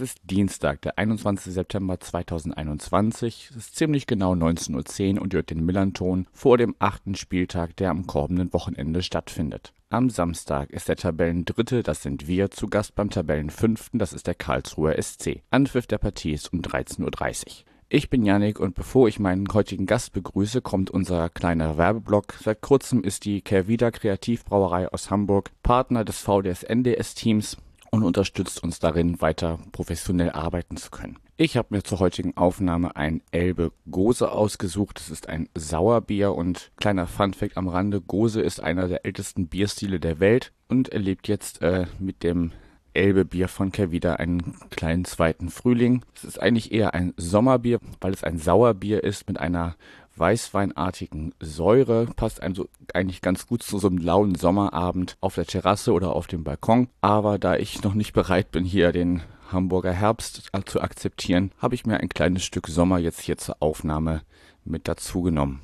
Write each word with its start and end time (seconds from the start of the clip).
es 0.00 0.12
ist 0.12 0.20
Dienstag, 0.22 0.80
der 0.82 0.96
21. 0.96 1.52
September 1.52 1.98
2021. 1.98 3.48
Es 3.50 3.56
ist 3.56 3.74
ziemlich 3.74 4.06
genau 4.06 4.32
19.10 4.32 5.16
Uhr 5.16 5.22
und 5.22 5.32
ihr 5.32 5.38
hört 5.38 5.50
den 5.50 5.64
Millanton 5.64 6.28
vor 6.32 6.56
dem 6.56 6.76
achten 6.78 7.16
Spieltag, 7.16 7.74
der 7.76 7.90
am 7.90 8.06
kommenden 8.06 8.52
Wochenende 8.52 9.02
stattfindet. 9.02 9.72
Am 9.90 10.08
Samstag 10.08 10.70
ist 10.70 10.88
der 10.88 10.94
Tabellendritte, 10.94 11.82
das 11.82 12.04
sind 12.04 12.28
wir, 12.28 12.52
zu 12.52 12.68
Gast 12.68 12.94
beim 12.94 13.10
Tabellenfünften, 13.10 13.98
das 13.98 14.12
ist 14.12 14.28
der 14.28 14.36
Karlsruher 14.36 15.02
SC. 15.02 15.42
Anpfiff 15.50 15.88
der 15.88 15.98
Partie 15.98 16.32
ist 16.32 16.52
um 16.52 16.60
13.30 16.60 17.46
Uhr. 17.46 17.52
Ich 17.88 18.08
bin 18.08 18.24
Yannick 18.24 18.60
und 18.60 18.76
bevor 18.76 19.08
ich 19.08 19.18
meinen 19.18 19.52
heutigen 19.52 19.86
Gast 19.86 20.12
begrüße, 20.12 20.60
kommt 20.60 20.90
unser 20.90 21.28
kleiner 21.28 21.76
Werbeblock. 21.76 22.34
Seit 22.34 22.60
kurzem 22.60 23.02
ist 23.02 23.24
die 23.24 23.40
Kervida 23.40 23.90
Kreativbrauerei 23.90 24.92
aus 24.92 25.10
Hamburg 25.10 25.50
Partner 25.64 26.04
des 26.04 26.18
VDS 26.20 26.62
NDS 26.62 27.14
Teams 27.16 27.56
und 27.98 28.04
unterstützt 28.04 28.62
uns 28.62 28.78
darin, 28.78 29.20
weiter 29.20 29.58
professionell 29.72 30.30
arbeiten 30.30 30.76
zu 30.76 30.90
können. 30.90 31.18
Ich 31.36 31.56
habe 31.56 31.68
mir 31.70 31.82
zur 31.82 32.00
heutigen 32.00 32.36
Aufnahme 32.36 32.96
ein 32.96 33.22
Elbe 33.30 33.72
Gose 33.90 34.32
ausgesucht. 34.32 34.98
Das 34.98 35.10
ist 35.10 35.28
ein 35.28 35.48
Sauerbier 35.56 36.34
und 36.34 36.72
kleiner 36.76 37.06
Funfact 37.06 37.56
am 37.56 37.68
Rande. 37.68 38.00
Gose 38.00 38.40
ist 38.40 38.60
einer 38.60 38.88
der 38.88 39.04
ältesten 39.04 39.48
Bierstile 39.48 40.00
der 40.00 40.18
Welt 40.20 40.52
und 40.68 40.88
erlebt 40.88 41.28
jetzt 41.28 41.62
äh, 41.62 41.86
mit 41.98 42.22
dem 42.22 42.52
Elbe 42.94 43.24
Bier 43.24 43.48
von 43.48 43.70
Kervida 43.70 44.14
einen 44.14 44.56
kleinen 44.70 45.04
zweiten 45.04 45.50
Frühling. 45.50 46.04
Es 46.14 46.24
ist 46.24 46.40
eigentlich 46.40 46.72
eher 46.72 46.94
ein 46.94 47.14
Sommerbier, 47.16 47.78
weil 48.00 48.12
es 48.12 48.24
ein 48.24 48.38
Sauerbier 48.38 49.04
ist 49.04 49.28
mit 49.28 49.38
einer 49.38 49.76
weißweinartigen 50.18 51.34
Säure. 51.40 52.06
Passt 52.16 52.42
einem 52.42 52.54
so 52.54 52.68
eigentlich 52.94 53.22
ganz 53.22 53.46
gut 53.46 53.62
zu 53.62 53.78
so 53.78 53.88
einem 53.88 53.98
lauen 53.98 54.34
Sommerabend 54.34 55.16
auf 55.20 55.34
der 55.34 55.46
Terrasse 55.46 55.92
oder 55.92 56.14
auf 56.14 56.26
dem 56.26 56.44
Balkon. 56.44 56.88
Aber 57.00 57.38
da 57.38 57.56
ich 57.56 57.82
noch 57.82 57.94
nicht 57.94 58.12
bereit 58.12 58.50
bin, 58.50 58.64
hier 58.64 58.92
den 58.92 59.22
Hamburger 59.50 59.92
Herbst 59.92 60.50
zu 60.66 60.80
akzeptieren, 60.80 61.52
habe 61.58 61.74
ich 61.74 61.86
mir 61.86 61.98
ein 61.98 62.08
kleines 62.08 62.44
Stück 62.44 62.68
Sommer 62.68 62.98
jetzt 62.98 63.20
hier 63.20 63.38
zur 63.38 63.56
Aufnahme 63.60 64.22
mit 64.64 64.88
dazu 64.88 65.22
genommen. 65.22 65.60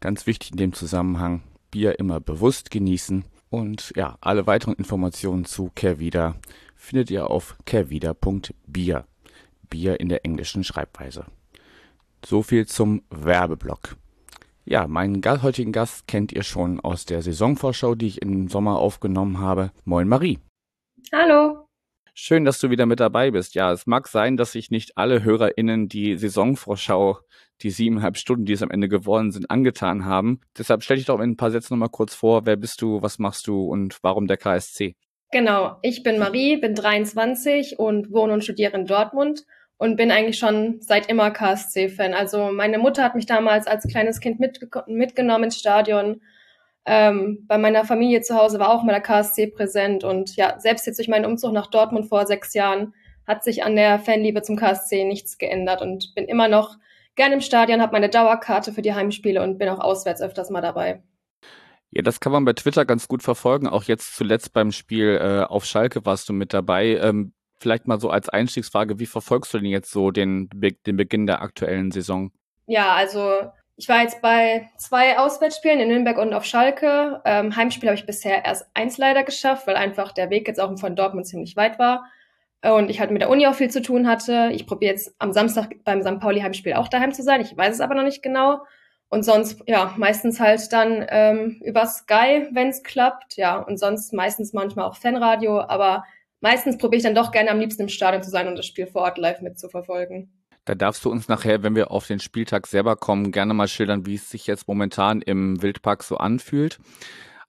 Ganz 0.00 0.26
wichtig 0.26 0.52
in 0.52 0.58
dem 0.58 0.72
Zusammenhang, 0.72 1.42
Bier 1.70 1.98
immer 1.98 2.20
bewusst 2.20 2.70
genießen. 2.70 3.24
Und 3.48 3.92
ja, 3.96 4.16
alle 4.20 4.46
weiteren 4.46 4.74
Informationen 4.74 5.44
zu 5.44 5.70
Kervida 5.74 6.34
findet 6.74 7.10
ihr 7.10 7.30
auf 7.30 7.56
kervida.bier. 7.64 9.06
Bier 9.70 10.00
in 10.00 10.08
der 10.08 10.24
englischen 10.24 10.62
Schreibweise. 10.62 11.24
So 12.24 12.42
viel 12.42 12.66
zum 12.66 13.02
Werbeblock. 13.10 13.96
Ja, 14.64 14.88
meinen 14.88 15.22
heutigen 15.42 15.70
Gast 15.70 16.08
kennt 16.08 16.32
ihr 16.32 16.42
schon 16.42 16.80
aus 16.80 17.04
der 17.04 17.22
Saisonvorschau, 17.22 17.94
die 17.94 18.08
ich 18.08 18.22
im 18.22 18.48
Sommer 18.48 18.78
aufgenommen 18.78 19.38
habe. 19.38 19.70
Moin 19.84 20.08
Marie. 20.08 20.40
Hallo. 21.12 21.68
Schön, 22.14 22.44
dass 22.44 22.58
du 22.58 22.70
wieder 22.70 22.86
mit 22.86 22.98
dabei 22.98 23.30
bist. 23.30 23.54
Ja, 23.54 23.70
es 23.70 23.86
mag 23.86 24.08
sein, 24.08 24.36
dass 24.36 24.52
sich 24.52 24.70
nicht 24.70 24.96
alle 24.96 25.22
HörerInnen 25.22 25.88
die 25.88 26.16
Saisonvorschau, 26.16 27.18
die 27.62 27.70
siebeneinhalb 27.70 28.16
Stunden, 28.16 28.44
die 28.44 28.54
es 28.54 28.62
am 28.62 28.70
Ende 28.70 28.88
geworden 28.88 29.30
sind, 29.30 29.50
angetan 29.50 30.04
haben. 30.04 30.40
Deshalb 30.58 30.82
stell 30.82 30.96
dich 30.96 31.06
doch 31.06 31.20
in 31.20 31.32
ein 31.32 31.36
paar 31.36 31.50
Sätzen 31.50 31.74
nochmal 31.74 31.90
kurz 31.90 32.14
vor. 32.14 32.46
Wer 32.46 32.56
bist 32.56 32.82
du, 32.82 33.02
was 33.02 33.18
machst 33.18 33.46
du 33.46 33.66
und 33.66 33.98
warum 34.02 34.26
der 34.26 34.38
KSC? 34.38 34.96
Genau, 35.30 35.76
ich 35.82 36.02
bin 36.02 36.18
Marie, 36.18 36.56
bin 36.56 36.74
23 36.74 37.78
und 37.78 38.10
wohne 38.10 38.32
und 38.32 38.42
studiere 38.42 38.76
in 38.76 38.86
Dortmund 38.86 39.44
und 39.78 39.96
bin 39.96 40.10
eigentlich 40.10 40.38
schon 40.38 40.80
seit 40.80 41.08
immer 41.08 41.30
KSC-Fan. 41.30 42.14
Also 42.14 42.50
meine 42.52 42.78
Mutter 42.78 43.02
hat 43.02 43.14
mich 43.14 43.26
damals 43.26 43.66
als 43.66 43.86
kleines 43.86 44.20
Kind 44.20 44.40
mitge 44.40 44.68
mitgenommen 44.86 45.44
ins 45.44 45.58
Stadion. 45.58 46.22
Ähm, 46.86 47.44
bei 47.48 47.58
meiner 47.58 47.84
Familie 47.84 48.22
zu 48.22 48.36
Hause 48.36 48.58
war 48.58 48.70
auch 48.70 48.84
mal 48.84 48.92
der 48.92 49.02
KSC 49.02 49.48
präsent 49.48 50.04
und 50.04 50.36
ja, 50.36 50.58
selbst 50.60 50.86
jetzt 50.86 50.98
durch 50.98 51.08
meinen 51.08 51.26
Umzug 51.26 51.52
nach 51.52 51.66
Dortmund 51.66 52.08
vor 52.08 52.26
sechs 52.26 52.54
Jahren 52.54 52.94
hat 53.26 53.42
sich 53.42 53.64
an 53.64 53.74
der 53.74 53.98
Fanliebe 53.98 54.42
zum 54.42 54.56
KSC 54.56 55.04
nichts 55.04 55.36
geändert 55.36 55.82
und 55.82 56.14
bin 56.14 56.26
immer 56.26 56.46
noch 56.46 56.76
gerne 57.16 57.34
im 57.34 57.40
Stadion, 57.40 57.80
habe 57.80 57.92
meine 57.92 58.08
Dauerkarte 58.08 58.72
für 58.72 58.82
die 58.82 58.94
Heimspiele 58.94 59.42
und 59.42 59.58
bin 59.58 59.68
auch 59.68 59.80
auswärts 59.80 60.22
öfters 60.22 60.50
mal 60.50 60.60
dabei. 60.60 61.02
Ja, 61.90 62.02
das 62.02 62.20
kann 62.20 62.32
man 62.32 62.44
bei 62.44 62.52
Twitter 62.52 62.84
ganz 62.84 63.08
gut 63.08 63.22
verfolgen. 63.22 63.68
Auch 63.68 63.84
jetzt 63.84 64.16
zuletzt 64.16 64.52
beim 64.52 64.70
Spiel 64.70 65.18
äh, 65.20 65.44
auf 65.44 65.64
Schalke 65.64 66.04
warst 66.04 66.28
du 66.28 66.32
mit 66.32 66.52
dabei. 66.52 66.98
Ähm, 66.98 67.32
vielleicht 67.58 67.86
mal 67.86 68.00
so 68.00 68.10
als 68.10 68.28
Einstiegsfrage, 68.28 68.98
wie 68.98 69.06
verfolgst 69.06 69.54
du 69.54 69.58
denn 69.58 69.66
jetzt 69.66 69.90
so 69.90 70.10
den, 70.10 70.48
den 70.52 70.96
Beginn 70.96 71.26
der 71.26 71.42
aktuellen 71.42 71.90
Saison? 71.90 72.30
Ja, 72.66 72.94
also 72.94 73.50
ich 73.76 73.88
war 73.88 74.00
jetzt 74.00 74.22
bei 74.22 74.68
zwei 74.78 75.18
Auswärtsspielen 75.18 75.80
in 75.80 75.88
Nürnberg 75.88 76.16
und 76.18 76.32
auf 76.32 76.46
Schalke. 76.46 77.20
Ähm, 77.26 77.54
Heimspiel 77.54 77.90
habe 77.90 77.98
ich 77.98 78.06
bisher 78.06 78.44
erst 78.44 78.66
eins 78.72 78.96
leider 78.96 79.22
geschafft, 79.22 79.66
weil 79.66 79.76
einfach 79.76 80.12
der 80.12 80.30
Weg 80.30 80.48
jetzt 80.48 80.60
auch 80.60 80.76
von 80.78 80.96
Dortmund 80.96 81.26
ziemlich 81.26 81.56
weit 81.56 81.78
war. 81.78 82.06
Und 82.62 82.88
ich 82.88 83.00
halt 83.00 83.10
mit 83.10 83.20
der 83.20 83.28
Uni 83.28 83.46
auch 83.46 83.54
viel 83.54 83.70
zu 83.70 83.82
tun 83.82 84.08
hatte. 84.08 84.50
Ich 84.52 84.66
probiere 84.66 84.92
jetzt 84.92 85.14
am 85.18 85.32
Samstag 85.32 85.74
beim 85.84 86.02
St. 86.02 86.18
Pauli 86.20 86.40
Heimspiel 86.40 86.72
auch 86.72 86.88
daheim 86.88 87.12
zu 87.12 87.22
sein. 87.22 87.42
Ich 87.42 87.54
weiß 87.56 87.74
es 87.74 87.80
aber 87.80 87.94
noch 87.94 88.02
nicht 88.02 88.22
genau. 88.22 88.62
Und 89.08 89.24
sonst, 89.24 89.62
ja, 89.66 89.92
meistens 89.98 90.40
halt 90.40 90.72
dann 90.72 91.04
ähm, 91.08 91.60
über 91.62 91.86
Sky, 91.86 92.48
wenn 92.52 92.68
es 92.68 92.82
klappt. 92.82 93.36
Ja, 93.36 93.58
und 93.58 93.78
sonst 93.78 94.12
meistens 94.14 94.54
manchmal 94.54 94.86
auch 94.86 94.96
Fanradio. 94.96 95.60
Aber 95.60 96.04
meistens 96.40 96.78
probiere 96.78 96.98
ich 96.98 97.04
dann 97.04 97.14
doch 97.14 97.32
gerne 97.32 97.50
am 97.50 97.58
liebsten 97.58 97.82
im 97.82 97.88
Stadion 97.88 98.22
zu 98.22 98.30
sein 98.30 98.48
und 98.48 98.56
das 98.56 98.66
Spiel 98.66 98.86
vor 98.86 99.02
Ort 99.02 99.18
live 99.18 99.40
mitzuverfolgen. 99.40 100.32
Da 100.64 100.74
darfst 100.74 101.04
du 101.04 101.10
uns 101.10 101.28
nachher, 101.28 101.62
wenn 101.62 101.76
wir 101.76 101.92
auf 101.92 102.08
den 102.08 102.18
Spieltag 102.18 102.66
selber 102.66 102.96
kommen, 102.96 103.30
gerne 103.30 103.54
mal 103.54 103.68
schildern, 103.68 104.04
wie 104.04 104.16
es 104.16 104.28
sich 104.28 104.48
jetzt 104.48 104.66
momentan 104.66 105.22
im 105.22 105.62
Wildpark 105.62 106.02
so 106.02 106.16
anfühlt. 106.16 106.78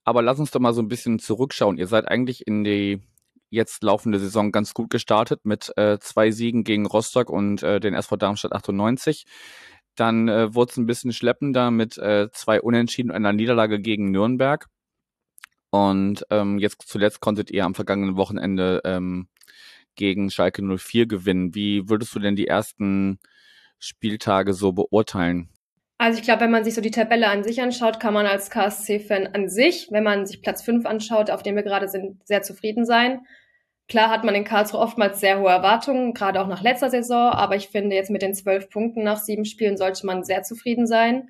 Aber 0.03 0.21
lass 0.21 0.39
uns 0.39 0.51
doch 0.51 0.59
mal 0.59 0.73
so 0.73 0.81
ein 0.81 0.87
bisschen 0.87 1.17
zurückschauen. 1.17 1.77
Ihr 1.77 1.87
seid 1.87 2.07
eigentlich 2.07 2.45
in 2.45 2.63
die 2.63 3.01
jetzt 3.49 3.83
laufende 3.83 4.19
Saison 4.19 4.51
ganz 4.51 4.73
gut 4.73 4.89
gestartet 4.89 5.45
mit 5.45 5.75
äh, 5.77 5.97
zwei 5.99 6.31
Siegen 6.31 6.63
gegen 6.63 6.85
Rostock 6.85 7.29
und 7.29 7.63
äh, 7.63 7.79
den 7.79 7.95
SV 7.95 8.17
Darmstadt 8.17 8.53
98. 8.53 9.25
Dann 9.95 10.27
äh, 10.27 10.53
wurde 10.53 10.71
es 10.71 10.77
ein 10.77 10.85
bisschen 10.85 11.11
schleppender 11.11 11.71
mit 11.71 11.97
äh, 11.97 12.29
zwei 12.31 12.61
Unentschieden 12.61 13.09
und 13.09 13.15
einer 13.15 13.33
Niederlage 13.33 13.79
gegen 13.79 14.11
Nürnberg. 14.11 14.67
Und 15.77 16.25
ähm, 16.31 16.57
jetzt 16.57 16.81
zuletzt 16.87 17.19
konntet 17.19 17.51
ihr 17.51 17.65
am 17.65 17.75
vergangenen 17.75 18.17
Wochenende 18.17 18.81
ähm, 18.83 19.27
gegen 19.95 20.31
Schalke 20.31 20.61
04 20.61 21.05
gewinnen. 21.05 21.53
Wie 21.53 21.87
würdest 21.89 22.15
du 22.15 22.19
denn 22.19 22.35
die 22.35 22.47
ersten 22.47 23.19
Spieltage 23.79 24.53
so 24.53 24.71
beurteilen? 24.71 25.49
Also 25.99 26.19
ich 26.19 26.25
glaube, 26.25 26.41
wenn 26.41 26.51
man 26.51 26.63
sich 26.63 26.75
so 26.75 26.81
die 26.81 26.91
Tabelle 26.91 27.27
an 27.27 27.43
sich 27.43 27.61
anschaut, 27.61 27.99
kann 27.99 28.13
man 28.13 28.25
als 28.27 28.49
KSC-Fan 28.49 29.27
an 29.33 29.49
sich, 29.49 29.87
wenn 29.91 30.03
man 30.03 30.25
sich 30.25 30.41
Platz 30.41 30.61
5 30.61 30.85
anschaut, 30.85 31.31
auf 31.31 31.41
dem 31.43 31.55
wir 31.55 31.63
gerade 31.63 31.87
sind, 31.87 32.25
sehr 32.27 32.43
zufrieden 32.43 32.85
sein. 32.85 33.21
Klar 33.87 34.09
hat 34.09 34.23
man 34.23 34.35
in 34.35 34.43
Karlsruhe 34.43 34.81
oftmals 34.81 35.19
sehr 35.19 35.39
hohe 35.39 35.49
Erwartungen, 35.49 36.13
gerade 36.13 36.41
auch 36.41 36.47
nach 36.47 36.61
letzter 36.61 36.89
Saison, 36.89 37.31
aber 37.31 37.55
ich 37.55 37.69
finde 37.69 37.95
jetzt 37.95 38.11
mit 38.11 38.21
den 38.21 38.35
zwölf 38.35 38.69
Punkten 38.69 39.03
nach 39.03 39.17
sieben 39.17 39.45
Spielen 39.45 39.77
sollte 39.77 40.05
man 40.05 40.23
sehr 40.23 40.43
zufrieden 40.43 40.85
sein. 40.87 41.29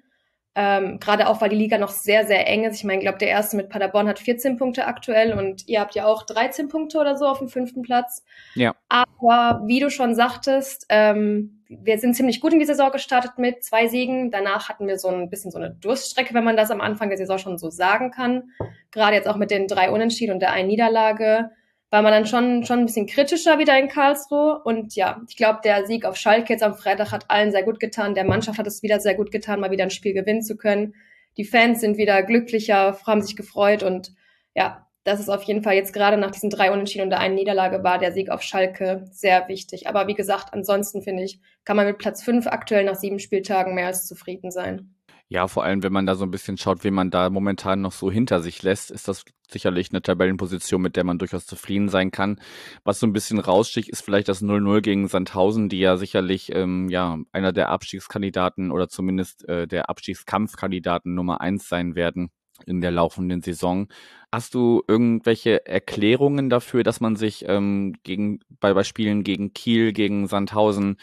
Ähm, 0.60 1.00
Gerade 1.00 1.28
auch, 1.28 1.40
weil 1.40 1.50
die 1.50 1.56
Liga 1.56 1.78
noch 1.78 1.92
sehr, 1.92 2.26
sehr 2.26 2.48
eng 2.48 2.64
ist. 2.64 2.78
Ich 2.78 2.84
meine, 2.84 2.98
ich 2.98 3.06
glaube, 3.06 3.20
der 3.20 3.28
erste 3.28 3.56
mit 3.56 3.70
Paderborn 3.70 4.08
hat 4.08 4.18
14 4.18 4.58
Punkte 4.58 4.88
aktuell 4.88 5.34
und 5.34 5.68
ihr 5.68 5.80
habt 5.80 5.94
ja 5.94 6.08
auch 6.08 6.24
13 6.24 6.68
Punkte 6.68 6.98
oder 6.98 7.16
so 7.16 7.28
auf 7.28 7.38
dem 7.38 7.48
fünften 7.48 7.84
Platz. 7.84 8.26
Ja. 8.56 8.74
Aber 8.90 9.62
wie 9.68 9.80
du 9.80 9.92
schon 9.92 10.16
sagtest, 10.16 10.88
ähm, 10.90 11.64
wir 11.70 12.00
sind 12.00 12.16
ziemlich 12.16 12.42
gut 12.42 12.54
in 12.54 12.60
die 12.60 12.66
Saison 12.66 12.92
gestartet 12.92 13.38
mit 13.38 13.64
zwei 13.64 13.88
Siegen. 13.88 14.32
Danach 14.32 14.68
hatten 14.68 14.88
wir 14.88 14.98
so 14.98 15.10
ein 15.10 15.30
bisschen 15.30 15.52
so 15.52 15.60
eine 15.60 15.70
Durststrecke, 15.70 16.34
wenn 16.34 16.44
man 16.44 16.58
das 16.58 16.72
am 16.72 16.82
Anfang 16.82 17.10
der 17.10 17.20
Saison 17.20 17.38
schon 17.38 17.60
so 17.60 17.70
sagen 17.70 18.10
kann. 18.10 18.50
Gerade 18.90 19.16
jetzt 19.16 19.28
auch 19.28 19.36
mit 19.36 19.52
den 19.52 19.68
drei 19.68 19.92
Unentschieden 19.92 20.34
und 20.34 20.40
der 20.40 20.54
einen 20.54 20.70
Niederlage 20.70 21.52
war 21.90 22.02
man 22.02 22.12
dann 22.12 22.26
schon, 22.26 22.66
schon 22.66 22.80
ein 22.80 22.86
bisschen 22.86 23.08
kritischer 23.08 23.60
wieder 23.60 23.78
in 23.80 23.88
Karlsruhe. 23.88 24.62
Und 24.64 24.96
ja, 24.96 25.22
ich 25.30 25.38
glaube, 25.38 25.60
der 25.64 25.86
Sieg 25.86 26.06
auf 26.06 26.18
Schalke 26.18 26.54
jetzt 26.54 26.64
am 26.64 26.76
Freitag 26.76 27.12
hat 27.12 27.30
allen 27.30 27.52
sehr 27.52 27.64
gut 27.64 27.80
getan. 27.80 28.14
Der 28.14 28.26
Mannschaft 28.26 28.60
hat 28.60 28.68
es 28.68 28.84
wieder 28.84 29.00
sehr 29.00 29.16
gut 29.16 29.32
getan, 29.32 29.60
mal 29.60 29.72
wieder 29.72 29.84
ein 29.84 29.90
Spiel 29.90 30.14
gewinnen 30.14 30.42
zu 30.42 30.58
können. 30.58 30.96
Die 31.38 31.46
Fans 31.46 31.82
sind 31.82 31.98
wieder 31.98 32.24
glücklicher, 32.24 32.98
haben 33.06 33.22
sich 33.22 33.36
gefreut 33.36 33.84
und 33.84 34.12
ja, 34.56 34.88
das 35.04 35.22
ist 35.22 35.30
auf 35.30 35.44
jeden 35.44 35.64
Fall 35.64 35.76
jetzt 35.76 35.94
gerade 35.94 36.18
nach 36.18 36.32
diesen 36.32 36.50
drei 36.50 36.72
Unentschieden 36.72 37.04
und 37.04 37.12
der 37.12 37.20
einen 37.20 37.36
Niederlage 37.36 37.82
war 37.84 37.98
der 37.98 38.12
Sieg 38.12 38.30
auf 38.30 38.42
Schalke 38.42 39.06
sehr 39.12 39.48
wichtig. 39.48 39.88
Aber 39.88 40.08
wie 40.08 40.16
gesagt, 40.16 40.54
ansonsten 40.54 41.02
finde 41.02 41.24
ich, 41.24 41.40
kann 41.64 41.78
man 41.78 41.86
mit 41.86 41.98
Platz 41.98 42.24
fünf 42.24 42.48
aktuell 42.48 42.84
nach 42.84 42.96
sieben 42.96 43.20
Spieltagen 43.20 43.74
mehr 43.74 43.88
als 43.88 44.06
zufrieden 44.06 44.52
sein. 44.52 44.97
Ja, 45.30 45.50
vor 45.50 45.66
allem, 45.66 45.84
wenn 45.84 45.92
man 45.92 46.06
da 46.06 46.16
so 46.16 46.24
ein 46.24 46.32
bisschen 46.32 46.58
schaut, 46.58 46.86
wie 46.86 46.92
man 46.92 47.10
da 47.12 47.30
momentan 47.30 47.82
noch 47.82 47.92
so 47.92 48.10
hinter 48.10 48.42
sich 48.42 48.64
lässt, 48.64 48.92
ist 48.92 49.10
das 49.10 49.26
sicherlich 49.50 49.92
eine 49.92 50.02
Tabellenposition, 50.02 50.82
mit 50.82 50.96
der 50.96 51.04
man 51.04 51.20
durchaus 51.20 51.46
zufrieden 51.46 51.90
sein 51.90 52.12
kann. 52.12 52.40
Was 52.86 53.00
so 53.00 53.08
ein 53.08 53.14
bisschen 53.14 53.40
raussticht, 53.40 53.90
ist 53.90 54.02
vielleicht 54.02 54.30
das 54.30 54.42
0-0 54.42 54.82
gegen 54.82 55.08
Sandhausen, 55.10 55.68
die 55.68 55.80
ja 55.80 55.98
sicherlich 55.98 56.54
ähm, 56.56 56.88
ja 56.90 57.18
einer 57.34 57.52
der 57.52 57.70
Abstiegskandidaten 57.70 58.72
oder 58.72 58.88
zumindest 58.88 59.48
äh, 59.50 59.68
der 59.68 59.90
Abstiegskampfkandidaten 59.90 61.14
Nummer 61.14 61.42
eins 61.42 61.68
sein 61.68 61.96
werden 61.96 62.30
in 62.66 62.80
der 62.80 62.92
laufenden 62.92 63.42
Saison. 63.42 63.88
Hast 64.32 64.54
du 64.56 64.82
irgendwelche 64.88 65.66
Erklärungen 65.66 66.50
dafür, 66.50 66.84
dass 66.84 67.02
man 67.02 67.18
sich 67.18 67.46
ähm, 67.48 67.96
gegen, 68.04 68.40
bei, 68.62 68.74
bei 68.74 68.84
Spielen 68.84 69.24
gegen 69.24 69.54
Kiel, 69.54 69.92
gegen 69.94 70.28
Sandhausen 70.28 70.98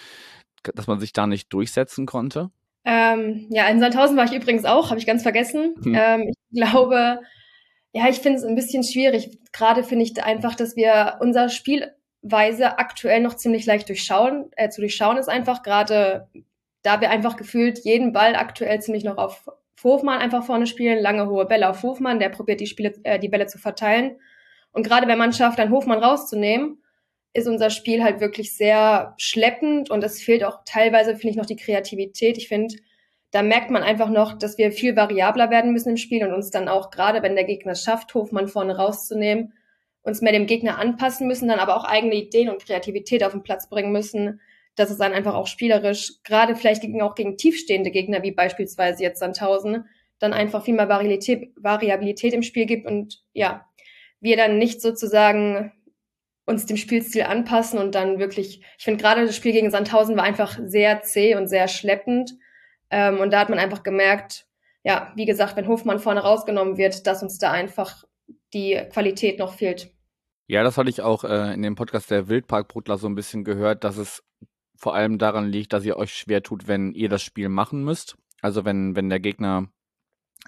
dass 0.72 0.86
man 0.86 0.98
sich 0.98 1.12
da 1.12 1.26
nicht 1.26 1.52
durchsetzen 1.52 2.06
konnte? 2.06 2.50
Ähm, 2.84 3.46
ja, 3.50 3.66
in 3.68 3.80
Sandhausen 3.80 4.16
war 4.16 4.24
ich 4.24 4.32
übrigens 4.32 4.64
auch, 4.64 4.90
habe 4.90 4.98
ich 4.98 5.06
ganz 5.06 5.22
vergessen. 5.22 5.74
Hm. 5.82 5.94
Ähm, 5.94 6.28
ich 6.28 6.60
glaube, 6.60 7.20
ja, 7.92 8.08
ich 8.08 8.18
finde 8.18 8.38
es 8.38 8.44
ein 8.44 8.54
bisschen 8.54 8.82
schwierig. 8.82 9.38
Gerade 9.52 9.84
finde 9.84 10.04
ich 10.04 10.22
einfach, 10.22 10.54
dass 10.54 10.76
wir 10.76 11.18
unser 11.20 11.48
Spielweise 11.48 12.78
aktuell 12.78 13.20
noch 13.20 13.34
ziemlich 13.34 13.66
leicht 13.66 13.88
durchschauen, 13.88 14.50
äh, 14.56 14.68
zu 14.68 14.80
durchschauen 14.80 15.16
ist 15.16 15.28
einfach, 15.28 15.62
gerade 15.62 16.28
da 16.82 17.00
wir 17.00 17.10
einfach 17.10 17.36
gefühlt 17.36 17.78
jeden 17.84 18.12
Ball 18.12 18.36
aktuell 18.36 18.80
ziemlich 18.80 19.04
noch 19.04 19.16
auf 19.16 19.48
Hofmann 19.82 20.18
einfach 20.18 20.44
vorne 20.44 20.66
spielen, 20.66 21.02
lange 21.02 21.28
hohe 21.28 21.44
Bälle 21.44 21.68
auf 21.68 21.82
Hofmann, 21.82 22.18
der 22.18 22.30
probiert 22.30 22.60
die 22.60 22.66
Spiele, 22.66 22.94
äh, 23.04 23.18
die 23.18 23.28
Bälle 23.28 23.46
zu 23.46 23.58
verteilen. 23.58 24.18
Und 24.72 24.86
gerade 24.86 25.06
wenn 25.06 25.18
man 25.18 25.32
schafft, 25.32 25.58
dann 25.58 25.70
Hofmann 25.70 26.02
rauszunehmen, 26.02 26.82
ist 27.34 27.48
unser 27.48 27.68
Spiel 27.68 28.02
halt 28.02 28.20
wirklich 28.20 28.56
sehr 28.56 29.14
schleppend 29.18 29.90
und 29.90 30.02
es 30.04 30.22
fehlt 30.22 30.44
auch 30.44 30.60
teilweise, 30.64 31.16
finde 31.16 31.30
ich, 31.30 31.36
noch 31.36 31.46
die 31.46 31.56
Kreativität. 31.56 32.38
Ich 32.38 32.48
finde, 32.48 32.76
da 33.32 33.42
merkt 33.42 33.70
man 33.70 33.82
einfach 33.82 34.08
noch, 34.08 34.38
dass 34.38 34.56
wir 34.56 34.70
viel 34.70 34.94
variabler 34.94 35.50
werden 35.50 35.72
müssen 35.72 35.90
im 35.90 35.96
Spiel 35.96 36.24
und 36.24 36.32
uns 36.32 36.50
dann 36.50 36.68
auch, 36.68 36.90
gerade 36.90 37.22
wenn 37.22 37.34
der 37.34 37.44
Gegner 37.44 37.72
es 37.72 37.82
schafft, 37.82 38.14
Hofmann 38.14 38.46
vorne 38.46 38.76
rauszunehmen, 38.76 39.52
uns 40.02 40.20
mehr 40.20 40.32
dem 40.32 40.46
Gegner 40.46 40.78
anpassen 40.78 41.26
müssen, 41.26 41.48
dann 41.48 41.58
aber 41.58 41.76
auch 41.76 41.84
eigene 41.84 42.14
Ideen 42.14 42.48
und 42.48 42.64
Kreativität 42.64 43.24
auf 43.24 43.32
den 43.32 43.42
Platz 43.42 43.68
bringen 43.68 43.90
müssen, 43.90 44.40
dass 44.76 44.90
es 44.90 44.98
dann 44.98 45.12
einfach 45.12 45.34
auch 45.34 45.48
spielerisch, 45.48 46.22
gerade 46.22 46.54
vielleicht 46.54 46.84
auch 47.02 47.16
gegen 47.16 47.36
tiefstehende 47.36 47.90
Gegner, 47.90 48.22
wie 48.22 48.30
beispielsweise 48.30 49.02
jetzt 49.02 49.18
Sandhausen, 49.18 49.86
dann 50.20 50.32
einfach 50.32 50.64
viel 50.64 50.74
mehr 50.74 50.88
Variabilität, 50.88 51.52
Variabilität 51.56 52.32
im 52.32 52.42
Spiel 52.42 52.66
gibt 52.66 52.86
und 52.86 53.24
ja, 53.32 53.66
wir 54.20 54.36
dann 54.36 54.58
nicht 54.58 54.80
sozusagen 54.80 55.72
uns 56.46 56.66
dem 56.66 56.76
Spielstil 56.76 57.22
anpassen 57.22 57.78
und 57.78 57.94
dann 57.94 58.18
wirklich, 58.18 58.62
ich 58.78 58.84
finde 58.84 59.02
gerade 59.02 59.26
das 59.26 59.36
Spiel 59.36 59.52
gegen 59.52 59.70
Sandhausen 59.70 60.16
war 60.16 60.24
einfach 60.24 60.58
sehr 60.64 61.02
zäh 61.02 61.36
und 61.36 61.48
sehr 61.48 61.68
schleppend. 61.68 62.34
Ähm, 62.90 63.18
und 63.18 63.32
da 63.32 63.40
hat 63.40 63.48
man 63.48 63.58
einfach 63.58 63.82
gemerkt, 63.82 64.46
ja, 64.82 65.12
wie 65.16 65.24
gesagt, 65.24 65.56
wenn 65.56 65.66
Hofmann 65.66 65.98
vorne 65.98 66.20
rausgenommen 66.20 66.76
wird, 66.76 67.06
dass 67.06 67.22
uns 67.22 67.38
da 67.38 67.50
einfach 67.50 68.04
die 68.52 68.80
Qualität 68.92 69.38
noch 69.38 69.54
fehlt. 69.54 69.90
Ja, 70.46 70.62
das 70.62 70.76
hatte 70.76 70.90
ich 70.90 71.00
auch 71.00 71.24
äh, 71.24 71.54
in 71.54 71.62
dem 71.62 71.74
Podcast 71.74 72.10
der 72.10 72.28
Wildparkbrutler 72.28 72.98
so 72.98 73.06
ein 73.06 73.14
bisschen 73.14 73.44
gehört, 73.44 73.82
dass 73.82 73.96
es 73.96 74.22
vor 74.76 74.94
allem 74.94 75.18
daran 75.18 75.48
liegt, 75.48 75.72
dass 75.72 75.84
ihr 75.84 75.96
euch 75.96 76.12
schwer 76.12 76.42
tut, 76.42 76.68
wenn 76.68 76.92
ihr 76.92 77.08
das 77.08 77.22
Spiel 77.22 77.48
machen 77.48 77.82
müsst. 77.82 78.16
Also 78.42 78.66
wenn, 78.66 78.94
wenn 78.94 79.08
der 79.08 79.20
Gegner 79.20 79.68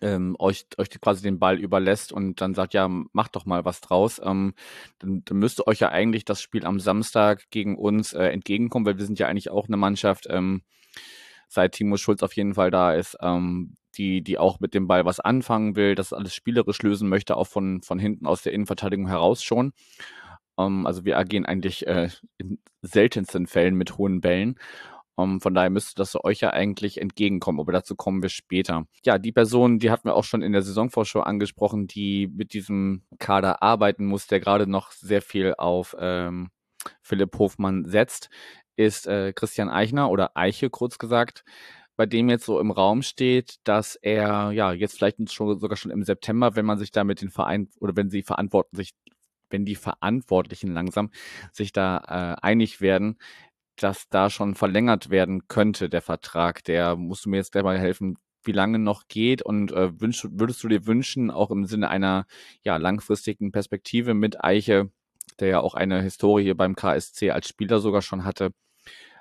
ähm, 0.02 0.36
euch, 0.38 0.66
euch 0.78 0.90
quasi 1.00 1.22
den 1.22 1.38
Ball 1.38 1.58
überlässt 1.58 2.12
und 2.12 2.40
dann 2.40 2.54
sagt, 2.54 2.74
ja, 2.74 2.88
macht 2.88 3.36
doch 3.36 3.46
mal 3.46 3.64
was 3.64 3.80
draus, 3.80 4.20
ähm, 4.22 4.54
dann, 4.98 5.22
dann 5.24 5.38
müsste 5.38 5.66
euch 5.66 5.80
ja 5.80 5.88
eigentlich 5.90 6.24
das 6.24 6.42
Spiel 6.42 6.66
am 6.66 6.80
Samstag 6.80 7.50
gegen 7.50 7.76
uns 7.76 8.12
äh, 8.12 8.28
entgegenkommen, 8.28 8.86
weil 8.86 8.98
wir 8.98 9.06
sind 9.06 9.18
ja 9.18 9.26
eigentlich 9.26 9.50
auch 9.50 9.68
eine 9.68 9.76
Mannschaft, 9.76 10.26
ähm, 10.28 10.62
seit 11.48 11.72
Timo 11.72 11.96
Schulz 11.96 12.22
auf 12.22 12.34
jeden 12.34 12.54
Fall 12.54 12.70
da 12.70 12.92
ist, 12.92 13.16
ähm, 13.22 13.74
die, 13.96 14.22
die 14.22 14.38
auch 14.38 14.60
mit 14.60 14.74
dem 14.74 14.86
Ball 14.86 15.04
was 15.04 15.20
anfangen 15.20 15.76
will, 15.76 15.94
das 15.94 16.12
alles 16.12 16.34
spielerisch 16.34 16.82
lösen 16.82 17.08
möchte, 17.08 17.36
auch 17.36 17.46
von, 17.46 17.82
von 17.82 17.98
hinten 17.98 18.26
aus 18.26 18.42
der 18.42 18.52
Innenverteidigung 18.52 19.08
heraus 19.08 19.42
schon. 19.42 19.72
Ähm, 20.58 20.86
also 20.86 21.04
wir 21.04 21.18
agieren 21.18 21.46
eigentlich 21.46 21.86
äh, 21.86 22.10
in 22.38 22.58
seltensten 22.82 23.46
Fällen 23.46 23.76
mit 23.76 23.98
hohen 23.98 24.20
Bällen. 24.20 24.58
Um, 25.16 25.34
ähm, 25.34 25.40
von 25.40 25.54
daher 25.54 25.70
müsste 25.70 25.94
das 25.96 26.16
euch 26.22 26.40
ja 26.40 26.50
eigentlich 26.50 27.00
entgegenkommen, 27.00 27.60
aber 27.60 27.72
dazu 27.72 27.96
kommen 27.96 28.22
wir 28.22 28.28
später. 28.28 28.86
Ja, 29.04 29.18
die 29.18 29.32
Person, 29.32 29.78
die 29.78 29.90
hatten 29.90 30.08
wir 30.08 30.14
auch 30.14 30.24
schon 30.24 30.42
in 30.42 30.52
der 30.52 30.62
Saisonvorschau 30.62 31.20
angesprochen, 31.20 31.86
die 31.86 32.28
mit 32.28 32.52
diesem 32.52 33.02
Kader 33.18 33.62
arbeiten 33.62 34.06
muss, 34.06 34.26
der 34.26 34.40
gerade 34.40 34.66
noch 34.66 34.92
sehr 34.92 35.22
viel 35.22 35.54
auf 35.56 35.96
ähm, 35.98 36.50
Philipp 37.02 37.38
Hofmann 37.38 37.86
setzt, 37.86 38.28
ist 38.76 39.06
äh, 39.06 39.32
Christian 39.32 39.70
Eichner 39.70 40.10
oder 40.10 40.36
Eiche 40.36 40.70
kurz 40.70 40.98
gesagt, 40.98 41.44
bei 41.96 42.04
dem 42.04 42.28
jetzt 42.28 42.44
so 42.44 42.60
im 42.60 42.70
Raum 42.70 43.00
steht, 43.02 43.56
dass 43.64 43.96
er 43.96 44.52
ja 44.52 44.72
jetzt 44.72 44.96
vielleicht 44.96 45.32
schon, 45.32 45.58
sogar 45.58 45.78
schon 45.78 45.90
im 45.90 46.04
September, 46.04 46.54
wenn 46.54 46.66
man 46.66 46.78
sich 46.78 46.90
da 46.90 47.04
mit 47.04 47.22
den 47.22 47.30
Verein 47.30 47.68
oder 47.80 47.96
wenn 47.96 48.10
sie 48.10 48.22
verantworten 48.22 48.76
sich 48.76 48.94
wenn 49.50 49.64
die 49.64 49.76
Verantwortlichen 49.76 50.72
langsam 50.72 51.10
sich 51.52 51.72
da 51.72 51.98
äh, 52.40 52.44
einig 52.44 52.80
werden, 52.80 53.16
dass 53.76 54.08
da 54.08 54.30
schon 54.30 54.54
verlängert 54.54 55.10
werden 55.10 55.48
könnte, 55.48 55.88
der 55.88 56.02
Vertrag. 56.02 56.64
Der 56.64 56.96
musst 56.96 57.24
du 57.24 57.30
mir 57.30 57.36
jetzt 57.36 57.52
gleich 57.52 57.64
mal 57.64 57.78
helfen, 57.78 58.16
wie 58.44 58.52
lange 58.52 58.78
noch 58.78 59.08
geht 59.08 59.42
und 59.42 59.72
äh, 59.72 60.00
wünsch, 60.00 60.26
würdest 60.30 60.62
du 60.62 60.68
dir 60.68 60.86
wünschen, 60.86 61.30
auch 61.30 61.50
im 61.50 61.66
Sinne 61.66 61.90
einer 61.90 62.26
ja, 62.62 62.76
langfristigen 62.76 63.52
Perspektive 63.52 64.14
mit 64.14 64.42
Eiche, 64.44 64.90
der 65.40 65.48
ja 65.48 65.60
auch 65.60 65.74
eine 65.74 66.00
Historie 66.02 66.44
hier 66.44 66.56
beim 66.56 66.76
KSC 66.76 67.30
als 67.30 67.48
Spieler 67.48 67.80
sogar 67.80 68.02
schon 68.02 68.24
hatte, 68.24 68.52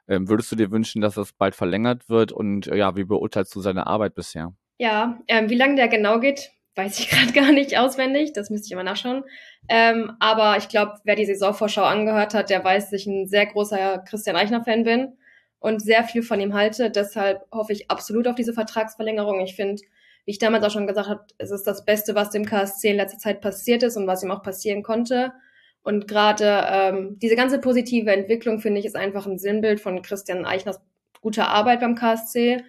ähm, 0.07 0.29
würdest 0.29 0.51
du 0.51 0.55
dir 0.55 0.71
wünschen, 0.71 1.01
dass 1.01 1.15
das 1.15 1.33
bald 1.33 1.55
verlängert 1.55 2.09
wird 2.09 2.31
und 2.31 2.67
äh, 2.67 2.77
ja, 2.77 2.95
wie 2.95 3.05
beurteilst 3.05 3.55
du 3.55 3.61
seine 3.61 3.87
Arbeit 3.87 4.15
bisher? 4.15 4.53
Ja, 4.77 5.19
ähm, 5.27 5.49
wie 5.49 5.55
lange 5.55 5.75
der 5.75 5.87
genau 5.87 6.19
geht, 6.19 6.51
weiß 6.75 6.99
ich 6.99 7.09
gerade 7.09 7.31
gar 7.33 7.51
nicht 7.51 7.77
auswendig, 7.77 8.33
das 8.33 8.49
müsste 8.49 8.67
ich 8.67 8.71
immer 8.71 8.83
nachschauen. 8.83 9.23
Ähm, 9.67 10.13
aber 10.19 10.57
ich 10.57 10.69
glaube, 10.69 10.93
wer 11.03 11.15
die 11.15 11.25
Saisonvorschau 11.25 11.83
angehört 11.83 12.33
hat, 12.33 12.49
der 12.49 12.63
weiß, 12.63 12.91
dass 12.91 13.01
ich 13.01 13.07
ein 13.07 13.27
sehr 13.27 13.45
großer 13.47 14.03
Christian 14.07 14.35
Eichner-Fan 14.35 14.83
bin 14.83 15.17
und 15.59 15.81
sehr 15.81 16.03
viel 16.03 16.21
von 16.21 16.39
ihm 16.39 16.53
halte. 16.53 16.91
Deshalb 16.91 17.45
hoffe 17.51 17.73
ich 17.73 17.89
absolut 17.89 18.27
auf 18.27 18.35
diese 18.35 18.53
Vertragsverlängerung. 18.53 19.39
Ich 19.41 19.55
finde, 19.55 19.81
wie 20.25 20.31
ich 20.31 20.39
damals 20.39 20.63
auch 20.63 20.71
schon 20.71 20.87
gesagt 20.87 21.09
habe, 21.09 21.25
es 21.37 21.51
ist 21.51 21.63
das 21.63 21.85
Beste, 21.85 22.15
was 22.15 22.29
dem 22.29 22.45
KSC 22.45 22.91
in 22.91 22.97
letzter 22.97 23.17
Zeit 23.17 23.41
passiert 23.41 23.83
ist 23.83 23.97
und 23.97 24.07
was 24.07 24.23
ihm 24.23 24.31
auch 24.31 24.43
passieren 24.43 24.83
konnte. 24.83 25.33
Und 25.81 26.07
gerade 26.07 26.65
ähm, 26.67 27.19
diese 27.19 27.35
ganze 27.35 27.59
positive 27.59 28.11
Entwicklung, 28.11 28.59
finde 28.59 28.79
ich, 28.79 28.85
ist 28.85 28.95
einfach 28.95 29.27
ein 29.27 29.37
Sinnbild 29.37 29.79
von 29.79 30.01
Christian 30.01 30.45
Eichners 30.45 30.81
guter 31.21 31.47
Arbeit 31.47 31.79
beim 31.79 31.95
KSC 31.95 32.63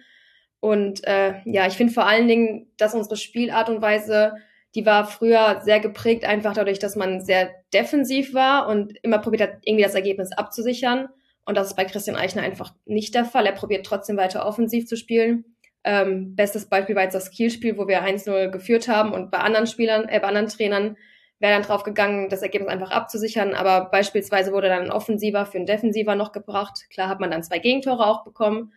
und 0.59 1.05
äh, 1.05 1.35
ja, 1.45 1.67
ich 1.67 1.73
finde 1.73 1.93
vor 1.93 2.07
allen 2.07 2.27
Dingen, 2.27 2.67
dass 2.77 2.95
unsere 2.95 3.17
Spielart 3.17 3.69
und 3.69 3.81
Weise, 3.81 4.33
die 4.75 4.85
war 4.85 5.05
früher 5.05 5.61
sehr 5.63 5.79
geprägt, 5.79 6.25
einfach 6.25 6.53
dadurch, 6.53 6.79
dass 6.79 6.95
man 6.95 7.21
sehr 7.21 7.49
defensiv 7.73 8.33
war 8.33 8.67
und 8.67 8.93
immer 9.03 9.19
probiert 9.19 9.41
hat, 9.41 9.57
irgendwie 9.63 9.83
das 9.83 9.95
Ergebnis 9.95 10.31
abzusichern. 10.31 11.09
Und 11.45 11.55
das 11.55 11.67
ist 11.67 11.75
bei 11.75 11.85
Christian 11.85 12.17
Eichner 12.17 12.41
einfach 12.41 12.73
nicht 12.85 13.15
der 13.15 13.23
Fall. 13.23 13.45
Er 13.45 13.53
probiert 13.53 13.85
trotzdem 13.85 14.17
weiter 14.17 14.45
offensiv 14.45 14.87
zu 14.87 14.97
spielen. 14.97 15.45
Ähm, 15.83 16.35
bestes 16.35 16.65
Beispiel 16.67 16.95
war 16.95 17.03
jetzt 17.03 17.13
das 17.13 17.31
Kielspiel, 17.31 17.77
wo 17.77 17.87
wir 17.87 18.03
1-0 18.03 18.49
geführt 18.49 18.89
haben 18.89 19.13
und 19.13 19.31
bei 19.31 19.37
anderen 19.37 19.67
Spielern, 19.67 20.09
äh, 20.09 20.19
bei 20.19 20.27
anderen 20.27 20.49
Trainern 20.49 20.97
wäre 21.39 21.53
dann 21.53 21.61
drauf 21.61 21.83
gegangen, 21.83 22.29
das 22.29 22.41
Ergebnis 22.41 22.71
einfach 22.71 22.91
abzusichern. 22.91 23.53
Aber 23.53 23.85
beispielsweise 23.91 24.51
wurde 24.51 24.69
dann 24.69 24.85
ein 24.85 24.91
Offensiver 24.91 25.45
für 25.45 25.57
einen 25.57 25.67
Defensiver 25.67 26.15
noch 26.15 26.31
gebracht. 26.31 26.87
Klar 26.89 27.07
hat 27.07 27.19
man 27.19 27.31
dann 27.31 27.43
zwei 27.43 27.59
Gegentore 27.59 28.05
auch 28.05 28.25
bekommen 28.25 28.73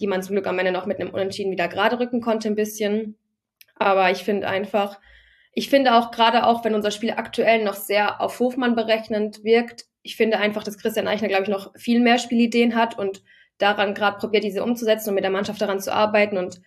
die 0.00 0.06
man 0.06 0.22
zum 0.22 0.34
Glück 0.34 0.46
am 0.46 0.58
Ende 0.58 0.72
noch 0.72 0.86
mit 0.86 1.00
einem 1.00 1.10
Unentschieden 1.10 1.52
wieder 1.52 1.68
gerade 1.68 1.98
rücken 1.98 2.20
konnte 2.20 2.48
ein 2.48 2.54
bisschen. 2.54 3.16
Aber 3.76 4.10
ich 4.10 4.24
finde 4.24 4.48
einfach, 4.48 5.00
ich 5.52 5.68
finde 5.68 5.94
auch 5.94 6.10
gerade 6.10 6.46
auch, 6.46 6.64
wenn 6.64 6.74
unser 6.74 6.90
Spiel 6.90 7.12
aktuell 7.12 7.62
noch 7.64 7.74
sehr 7.74 8.20
auf 8.20 8.38
Hofmann 8.40 8.74
berechnend 8.74 9.44
wirkt, 9.44 9.86
ich 10.02 10.16
finde 10.16 10.38
einfach, 10.38 10.64
dass 10.64 10.78
Christian 10.78 11.06
Eichner, 11.06 11.28
glaube 11.28 11.44
ich, 11.44 11.48
noch 11.48 11.72
viel 11.76 12.00
mehr 12.00 12.18
Spielideen 12.18 12.74
hat 12.74 12.98
und 12.98 13.22
daran 13.58 13.94
gerade 13.94 14.18
probiert, 14.18 14.44
diese 14.44 14.64
umzusetzen 14.64 15.10
und 15.10 15.14
mit 15.14 15.24
der 15.24 15.30
Mannschaft 15.30 15.60
daran 15.60 15.80
zu 15.80 15.92
arbeiten. 15.92 16.36
Und 16.36 16.60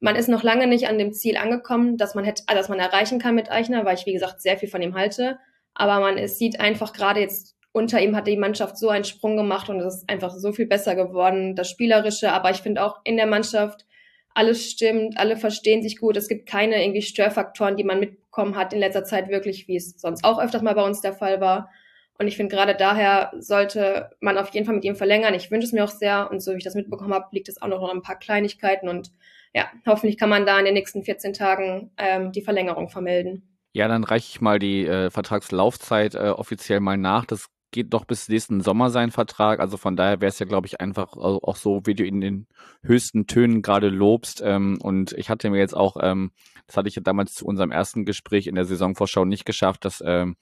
man 0.00 0.16
ist 0.16 0.28
noch 0.28 0.42
lange 0.42 0.66
nicht 0.66 0.88
an 0.88 0.98
dem 0.98 1.12
Ziel 1.12 1.36
angekommen, 1.36 1.96
dass 1.96 2.14
man 2.14 2.24
hätte, 2.24 2.42
dass 2.48 2.68
man 2.68 2.80
erreichen 2.80 3.20
kann 3.20 3.34
mit 3.34 3.50
Eichner, 3.50 3.84
weil 3.84 3.94
ich, 3.94 4.06
wie 4.06 4.12
gesagt, 4.12 4.40
sehr 4.40 4.58
viel 4.58 4.68
von 4.68 4.82
ihm 4.82 4.94
halte. 4.94 5.38
Aber 5.74 6.00
man 6.00 6.18
es 6.18 6.38
sieht 6.38 6.58
einfach 6.58 6.92
gerade 6.92 7.20
jetzt 7.20 7.56
unter 7.72 8.00
ihm 8.00 8.16
hat 8.16 8.26
die 8.26 8.36
Mannschaft 8.36 8.76
so 8.76 8.88
einen 8.88 9.04
Sprung 9.04 9.36
gemacht 9.36 9.68
und 9.68 9.80
es 9.80 9.96
ist 9.96 10.10
einfach 10.10 10.32
so 10.32 10.52
viel 10.52 10.66
besser 10.66 10.96
geworden, 10.96 11.54
das 11.54 11.70
Spielerische. 11.70 12.32
Aber 12.32 12.50
ich 12.50 12.58
finde 12.58 12.82
auch 12.84 13.00
in 13.04 13.16
der 13.16 13.26
Mannschaft, 13.26 13.86
alles 14.34 14.70
stimmt, 14.70 15.18
alle 15.18 15.36
verstehen 15.36 15.82
sich 15.82 15.98
gut. 15.98 16.16
Es 16.16 16.28
gibt 16.28 16.48
keine 16.48 16.82
irgendwie 16.82 17.02
Störfaktoren, 17.02 17.76
die 17.76 17.84
man 17.84 18.00
mitbekommen 18.00 18.56
hat 18.56 18.72
in 18.72 18.80
letzter 18.80 19.04
Zeit 19.04 19.28
wirklich, 19.28 19.68
wie 19.68 19.76
es 19.76 20.00
sonst 20.00 20.24
auch 20.24 20.40
öfters 20.40 20.62
mal 20.62 20.74
bei 20.74 20.84
uns 20.84 21.00
der 21.00 21.12
Fall 21.12 21.40
war. 21.40 21.70
Und 22.18 22.28
ich 22.28 22.36
finde 22.36 22.54
gerade 22.54 22.74
daher 22.74 23.32
sollte 23.38 24.10
man 24.20 24.36
auf 24.36 24.50
jeden 24.50 24.66
Fall 24.66 24.74
mit 24.74 24.84
ihm 24.84 24.94
verlängern. 24.94 25.34
Ich 25.34 25.50
wünsche 25.50 25.66
es 25.66 25.72
mir 25.72 25.84
auch 25.84 25.88
sehr. 25.88 26.30
Und 26.30 26.40
so 26.40 26.52
wie 26.52 26.58
ich 26.58 26.64
das 26.64 26.74
mitbekommen 26.74 27.14
habe, 27.14 27.28
liegt 27.32 27.48
es 27.48 27.62
auch 27.62 27.68
noch 27.68 27.82
an 27.82 27.98
ein 27.98 28.02
paar 28.02 28.18
Kleinigkeiten. 28.18 28.88
Und 28.88 29.10
ja, 29.54 29.70
hoffentlich 29.86 30.18
kann 30.18 30.28
man 30.28 30.44
da 30.44 30.58
in 30.58 30.66
den 30.66 30.74
nächsten 30.74 31.02
14 31.02 31.32
Tagen 31.32 31.92
ähm, 31.96 32.30
die 32.32 32.42
Verlängerung 32.42 32.88
vermelden. 32.88 33.56
Ja, 33.72 33.88
dann 33.88 34.04
reiche 34.04 34.28
ich 34.28 34.40
mal 34.40 34.58
die 34.58 34.84
äh, 34.84 35.10
Vertragslaufzeit 35.10 36.14
äh, 36.14 36.28
offiziell 36.28 36.80
mal 36.80 36.98
nach. 36.98 37.24
Das 37.24 37.46
geht 37.70 37.92
doch 37.92 38.04
bis 38.04 38.28
nächsten 38.28 38.60
Sommer 38.60 38.90
sein 38.90 39.10
Vertrag. 39.10 39.60
Also 39.60 39.76
von 39.76 39.96
daher 39.96 40.20
wäre 40.20 40.28
es 40.28 40.38
ja, 40.38 40.46
glaube 40.46 40.66
ich, 40.66 40.80
einfach 40.80 41.14
auch 41.14 41.56
so, 41.56 41.82
wie 41.84 41.94
du 41.94 42.04
in 42.04 42.20
den 42.20 42.46
höchsten 42.82 43.26
Tönen 43.26 43.62
gerade 43.62 43.88
lobst. 43.88 44.42
Ähm, 44.44 44.78
und 44.82 45.12
ich 45.12 45.30
hatte 45.30 45.50
mir 45.50 45.58
jetzt 45.58 45.76
auch, 45.76 45.96
ähm, 46.00 46.32
das 46.66 46.76
hatte 46.76 46.88
ich 46.88 46.96
ja 46.96 47.02
damals 47.02 47.34
zu 47.34 47.46
unserem 47.46 47.70
ersten 47.70 48.04
Gespräch 48.04 48.46
in 48.46 48.54
der 48.54 48.64
Saisonvorschau 48.64 49.24
nicht 49.24 49.44
geschafft, 49.44 49.84
dass 49.84 50.02
ähm, 50.04 50.36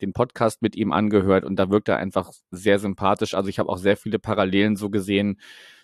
den 0.00 0.12
Podcast 0.12 0.62
mit 0.62 0.76
ihm 0.76 0.92
angehört 0.92 1.44
und 1.44 1.56
da 1.56 1.70
wirkt 1.70 1.88
er 1.88 1.98
einfach 1.98 2.30
sehr 2.50 2.78
sympathisch. 2.78 3.34
Also 3.34 3.48
ich 3.48 3.58
habe 3.58 3.68
auch 3.68 3.78
sehr 3.78 3.96
viele 3.96 4.18
Parallelen 4.18 4.76
so 4.76 4.90
gesehen 4.90 5.40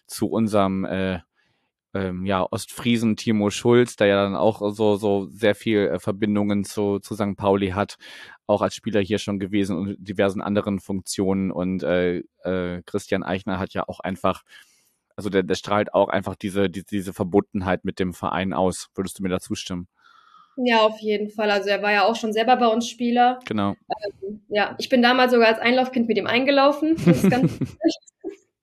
zu 0.07 0.29
unserem 0.29 0.85
äh, 0.85 1.21
ähm, 1.95 2.25
ja, 2.25 2.47
Ostfriesen 2.51 3.17
Timo 3.17 3.51
Schulz, 3.51 3.97
der 3.97 4.07
ja 4.07 4.23
dann 4.23 4.37
auch 4.37 4.61
so, 4.73 4.97
so 4.97 5.27
sehr 5.31 5.55
viel 5.55 5.89
äh, 5.89 5.99
Verbindungen 5.99 6.65
zu, 6.65 7.01
zu 7.01 7.15
St. 7.15 7.37
Pauli 7.37 7.71
hat, 7.71 7.97
auch 8.47 8.63
als 8.63 8.75
Spieler 8.75 9.01
hier 9.01 9.19
schon 9.19 9.39
gewesen 9.39 9.77
und 9.77 9.97
diversen 9.99 10.41
anderen 10.41 10.81
Funktionen. 10.81 11.51
Und 11.51 11.83
äh, 11.83 12.23
äh, 12.45 12.83
Christian 12.87 13.23
Eichner 13.23 13.59
hat 13.59 13.75
ja 13.75 13.85
auch 13.89 14.01
einfach 14.01 14.43
Also 15.17 15.31
der, 15.31 15.43
der 15.43 15.55
strahlt 15.55 15.93
auch 15.95 16.09
einfach 16.09 16.37
diese, 16.37 16.71
die, 16.71 16.85
diese 16.85 17.13
Verbundenheit 17.13 17.85
mit 17.85 17.99
dem 17.99 18.15
Verein 18.15 18.53
aus. 18.53 18.89
Würdest 18.95 19.19
du 19.19 19.23
mir 19.23 19.29
da 19.29 19.41
zustimmen? 19.41 19.89
Ja, 20.57 20.81
auf 20.81 20.99
jeden 21.01 21.31
Fall. 21.31 21.51
Also 21.51 21.71
er 21.71 21.83
war 21.83 21.93
ja 21.93 22.05
auch 22.05 22.17
schon 22.17 22.33
selber 22.33 22.57
bei 22.57 22.67
uns 22.67 22.89
Spieler. 22.89 23.39
Genau. 23.47 23.77
Ähm, 24.21 24.43
ja, 24.49 24.77
ich 24.79 24.89
bin 24.89 25.03
damals 25.03 25.33
sogar 25.33 25.49
als 25.49 25.59
Einlaufkind 25.59 26.09
mit 26.09 26.19
ihm 26.19 26.27
eingelaufen. 26.27 26.97
Das 27.05 27.25
ist 27.25 27.31
ganz 27.31 27.59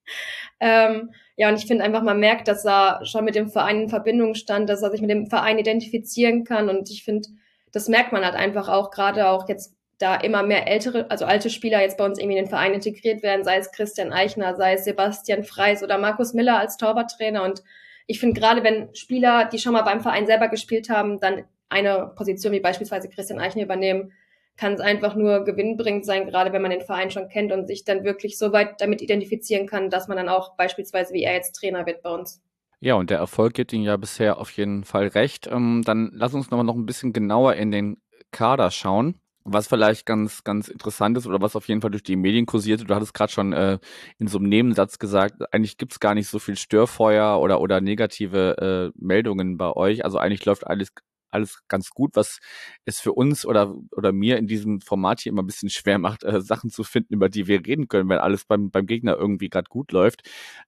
ähm, 0.60 1.12
ja, 1.36 1.50
und 1.50 1.56
ich 1.56 1.68
finde 1.68 1.84
einfach, 1.84 2.02
man 2.02 2.20
merkt, 2.20 2.48
dass 2.48 2.66
er 2.66 3.06
schon 3.06 3.26
mit 3.26 3.36
dem 3.36 3.50
Verein 3.50 3.84
in 3.84 3.90
Verbindung 3.90 4.34
stand, 4.34 4.70
dass 4.70 4.82
er 4.82 4.92
sich 4.92 5.02
mit 5.02 5.10
dem 5.10 5.28
Verein 5.28 5.60
identifizieren 5.60 6.44
kann. 6.44 6.70
Und 6.70 6.90
ich 6.90 7.04
finde, 7.04 7.30
das 7.72 7.88
merkt 7.88 8.12
man 8.12 8.26
halt 8.26 8.36
einfach 8.36 8.68
auch, 8.70 8.92
gerade 8.92 9.28
auch 9.28 9.48
jetzt, 9.48 9.76
da 10.00 10.16
immer 10.16 10.44
mehr 10.44 10.68
ältere, 10.68 11.10
also 11.10 11.26
alte 11.26 11.50
Spieler 11.50 11.82
jetzt 11.82 11.98
bei 11.98 12.06
uns 12.06 12.20
irgendwie 12.20 12.38
in 12.38 12.44
den 12.44 12.50
Verein 12.50 12.76
integriert 12.76 13.24
werden, 13.24 13.44
sei 13.44 13.58
es 13.58 13.72
Christian 13.72 14.14
Eichner, 14.14 14.56
sei 14.56 14.74
es 14.74 14.86
Sebastian 14.86 15.44
Freis 15.44 15.82
oder 15.82 15.98
Markus 15.98 16.34
Miller 16.34 16.60
als 16.60 16.78
Torwarttrainer. 16.78 17.44
Und 17.44 17.64
ich 18.06 18.20
finde 18.20 18.40
gerade, 18.40 18.64
wenn 18.64 18.94
Spieler, 18.94 19.46
die 19.46 19.58
schon 19.58 19.74
mal 19.74 19.82
beim 19.82 20.02
Verein 20.02 20.28
selber 20.28 20.50
gespielt 20.50 20.90
haben, 20.90 21.20
dann 21.20 21.46
eine 21.70 22.12
Position 22.16 22.54
wie 22.54 22.60
beispielsweise 22.60 23.10
Christian 23.10 23.40
Eichner 23.40 23.64
übernehmen, 23.64 24.14
kann 24.58 24.74
es 24.74 24.80
einfach 24.82 25.16
nur 25.16 25.44
gewinnbringend 25.46 26.06
sein, 26.06 26.26
gerade 26.26 26.52
wenn 26.52 26.62
man 26.62 26.72
den 26.72 26.82
Verein 26.82 27.12
schon 27.12 27.30
kennt 27.30 27.52
und 27.52 27.68
sich 27.68 27.86
dann 27.86 28.04
wirklich 28.04 28.38
so 28.38 28.52
weit 28.52 28.82
damit 28.82 29.02
identifizieren 29.02 29.68
kann, 29.68 29.90
dass 29.90 30.08
man 30.08 30.18
dann 30.18 30.30
auch 30.30 30.56
beispielsweise 30.58 31.14
wie 31.14 31.24
er 31.24 31.36
jetzt 31.36 31.54
Trainer 31.54 31.86
wird 31.86 32.02
bei 32.02 32.10
uns. 32.10 32.42
Ja, 32.80 32.96
und 32.96 33.10
der 33.10 33.18
Erfolg 33.18 33.54
gibt 33.54 33.74
ihm 33.74 33.82
ja 33.82 33.98
bisher 33.98 34.38
auf 34.38 34.52
jeden 34.52 34.84
Fall 34.84 35.08
recht. 35.08 35.48
Ähm, 35.48 35.82
dann 35.86 36.12
lass 36.14 36.34
uns 36.34 36.52
noch, 36.52 36.62
noch 36.64 36.76
ein 36.76 36.86
bisschen 36.86 37.14
genauer 37.14 37.56
in 37.56 37.72
den 37.72 37.98
Kader 38.32 38.70
schauen. 38.72 39.20
Was 39.50 39.68
vielleicht 39.68 40.06
ganz, 40.06 40.44
ganz 40.44 40.68
interessant 40.68 41.18
ist 41.18 41.26
oder 41.26 41.42
was 41.42 41.56
auf 41.56 41.68
jeden 41.70 41.82
Fall 41.82 41.90
durch 41.90 42.04
die 42.04 42.18
Medien 42.18 42.46
kursierte, 42.46 42.84
du 42.84 42.94
hattest 42.94 43.14
gerade 43.14 43.32
schon 43.32 43.54
äh, 43.54 43.80
in 44.20 44.28
so 44.28 44.40
einem 44.40 44.50
Nebensatz 44.50 45.00
gesagt, 45.00 45.42
eigentlich 45.54 45.78
gibt's 45.78 46.02
gar 46.02 46.14
nicht 46.16 46.28
so 46.28 46.38
viel 46.38 46.58
Störfeuer 46.58 47.40
oder, 47.40 47.62
oder 47.62 47.80
negative 47.80 48.92
äh, 48.94 49.00
Meldungen 49.02 49.58
bei 49.58 49.72
euch. 49.72 50.04
Also 50.04 50.18
eigentlich 50.18 50.44
läuft 50.44 50.68
alles 50.68 50.90
alles 51.31 51.60
ganz 51.67 51.89
gut, 51.91 52.15
was 52.15 52.39
es 52.86 53.00
für 53.00 53.13
uns 53.13 53.46
oder, 53.46 53.75
oder 53.91 54.12
mir 54.12 54.38
in 54.38 54.48
diesem 54.48 54.81
Format 54.81 55.22
hier 55.22 55.31
immer 55.31 55.43
ein 55.43 55.48
bisschen 55.48 55.69
schwer 55.69 56.00
macht, 56.00 56.24
äh, 56.24 56.41
Sachen 56.41 56.69
zu 56.69 56.84
finden, 56.84 57.13
über 57.13 57.29
die 57.29 57.48
wir 57.48 57.65
reden 57.65 57.88
können, 57.88 58.10
wenn 58.10 58.19
alles 58.19 58.46
beim, 58.46 58.72
beim 58.72 58.86
Gegner 58.86 59.15
irgendwie 59.15 59.50
gerade 59.50 59.69
gut 59.69 59.91
läuft. 59.91 60.22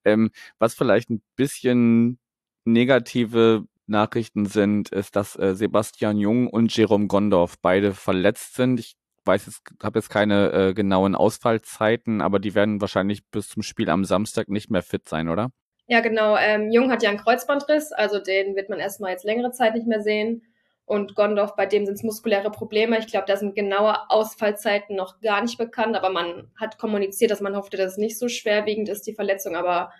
Ähm, 0.05 0.31
was 0.57 0.73
vielleicht 0.73 1.09
ein 1.09 1.21
bisschen 1.35 2.19
negative 2.65 3.65
Nachrichten 3.87 4.45
sind, 4.45 4.89
ist, 4.89 5.15
dass 5.15 5.37
äh, 5.37 5.55
Sebastian 5.55 6.17
Jung 6.17 6.47
und 6.47 6.75
Jerome 6.75 7.07
Gondorf 7.07 7.55
beide 7.59 7.93
verletzt 7.93 8.55
sind. 8.55 8.79
Ich 8.79 8.95
weiß 9.25 9.47
jetzt, 9.47 9.61
habe 9.83 9.99
jetzt 9.99 10.09
keine 10.09 10.51
äh, 10.51 10.73
genauen 10.73 11.15
Ausfallzeiten, 11.15 12.21
aber 12.21 12.39
die 12.39 12.55
werden 12.55 12.81
wahrscheinlich 12.81 13.25
bis 13.29 13.49
zum 13.49 13.63
Spiel 13.63 13.89
am 13.89 14.05
Samstag 14.05 14.49
nicht 14.49 14.69
mehr 14.69 14.83
fit 14.83 15.09
sein, 15.09 15.29
oder? 15.29 15.51
Ja, 15.87 16.01
genau. 16.01 16.37
Ähm, 16.37 16.69
Jung 16.69 16.91
hat 16.91 17.01
ja 17.01 17.09
einen 17.09 17.17
Kreuzbandriss, 17.17 17.91
also 17.91 18.19
den 18.19 18.55
wird 18.55 18.69
man 18.69 18.79
erstmal 18.79 19.11
jetzt 19.11 19.25
längere 19.25 19.51
Zeit 19.51 19.73
nicht 19.73 19.87
mehr 19.87 20.01
sehen. 20.01 20.43
Und 20.89 21.13
Gondorf, 21.13 21.55
bei 21.55 21.67
dem 21.67 21.85
sind 21.85 21.93
es 21.93 22.03
muskuläre 22.03 22.49
Probleme. 22.49 22.97
Ich 22.97 23.05
glaube, 23.05 23.27
da 23.27 23.37
sind 23.37 23.53
genaue 23.53 24.09
Ausfallzeiten 24.09 24.95
noch 24.95 25.21
gar 25.21 25.39
nicht 25.39 25.59
bekannt, 25.59 25.95
aber 25.95 26.09
man 26.09 26.49
hat 26.59 26.79
kommuniziert, 26.79 27.29
dass 27.29 27.41
man 27.41 27.55
hoffte, 27.55 27.77
dass 27.77 27.91
es 27.91 27.97
nicht 27.99 28.17
so 28.17 28.27
schwerwiegend 28.27 28.89
ist, 28.89 29.05
die 29.05 29.13
Verletzung. 29.13 29.55
Aber 29.55 29.91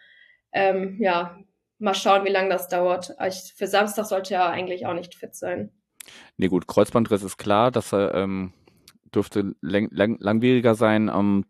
ähm, 0.52 0.98
ja, 1.00 1.38
mal 1.78 1.94
schauen, 1.94 2.26
wie 2.26 2.32
lange 2.32 2.50
das 2.50 2.70
dauert. 2.70 3.16
Ich, 3.28 3.54
für 3.56 3.68
Samstag 3.68 4.06
sollte 4.06 4.34
er 4.34 4.50
eigentlich 4.50 4.88
auch 4.88 4.96
nicht 4.96 5.14
fit 5.14 5.36
sein. 5.36 5.72
Nee, 6.38 6.48
gut, 6.48 6.66
Kreuzbandriss 6.66 7.22
ist 7.22 7.38
klar, 7.38 7.70
dass 7.70 7.94
er 7.94 8.16
ähm, 8.16 8.54
dürfte 9.14 9.54
lang, 9.62 9.90
lang, 9.92 10.18
langwieriger 10.20 10.74
sein. 10.74 11.08
Ähm, 11.14 11.46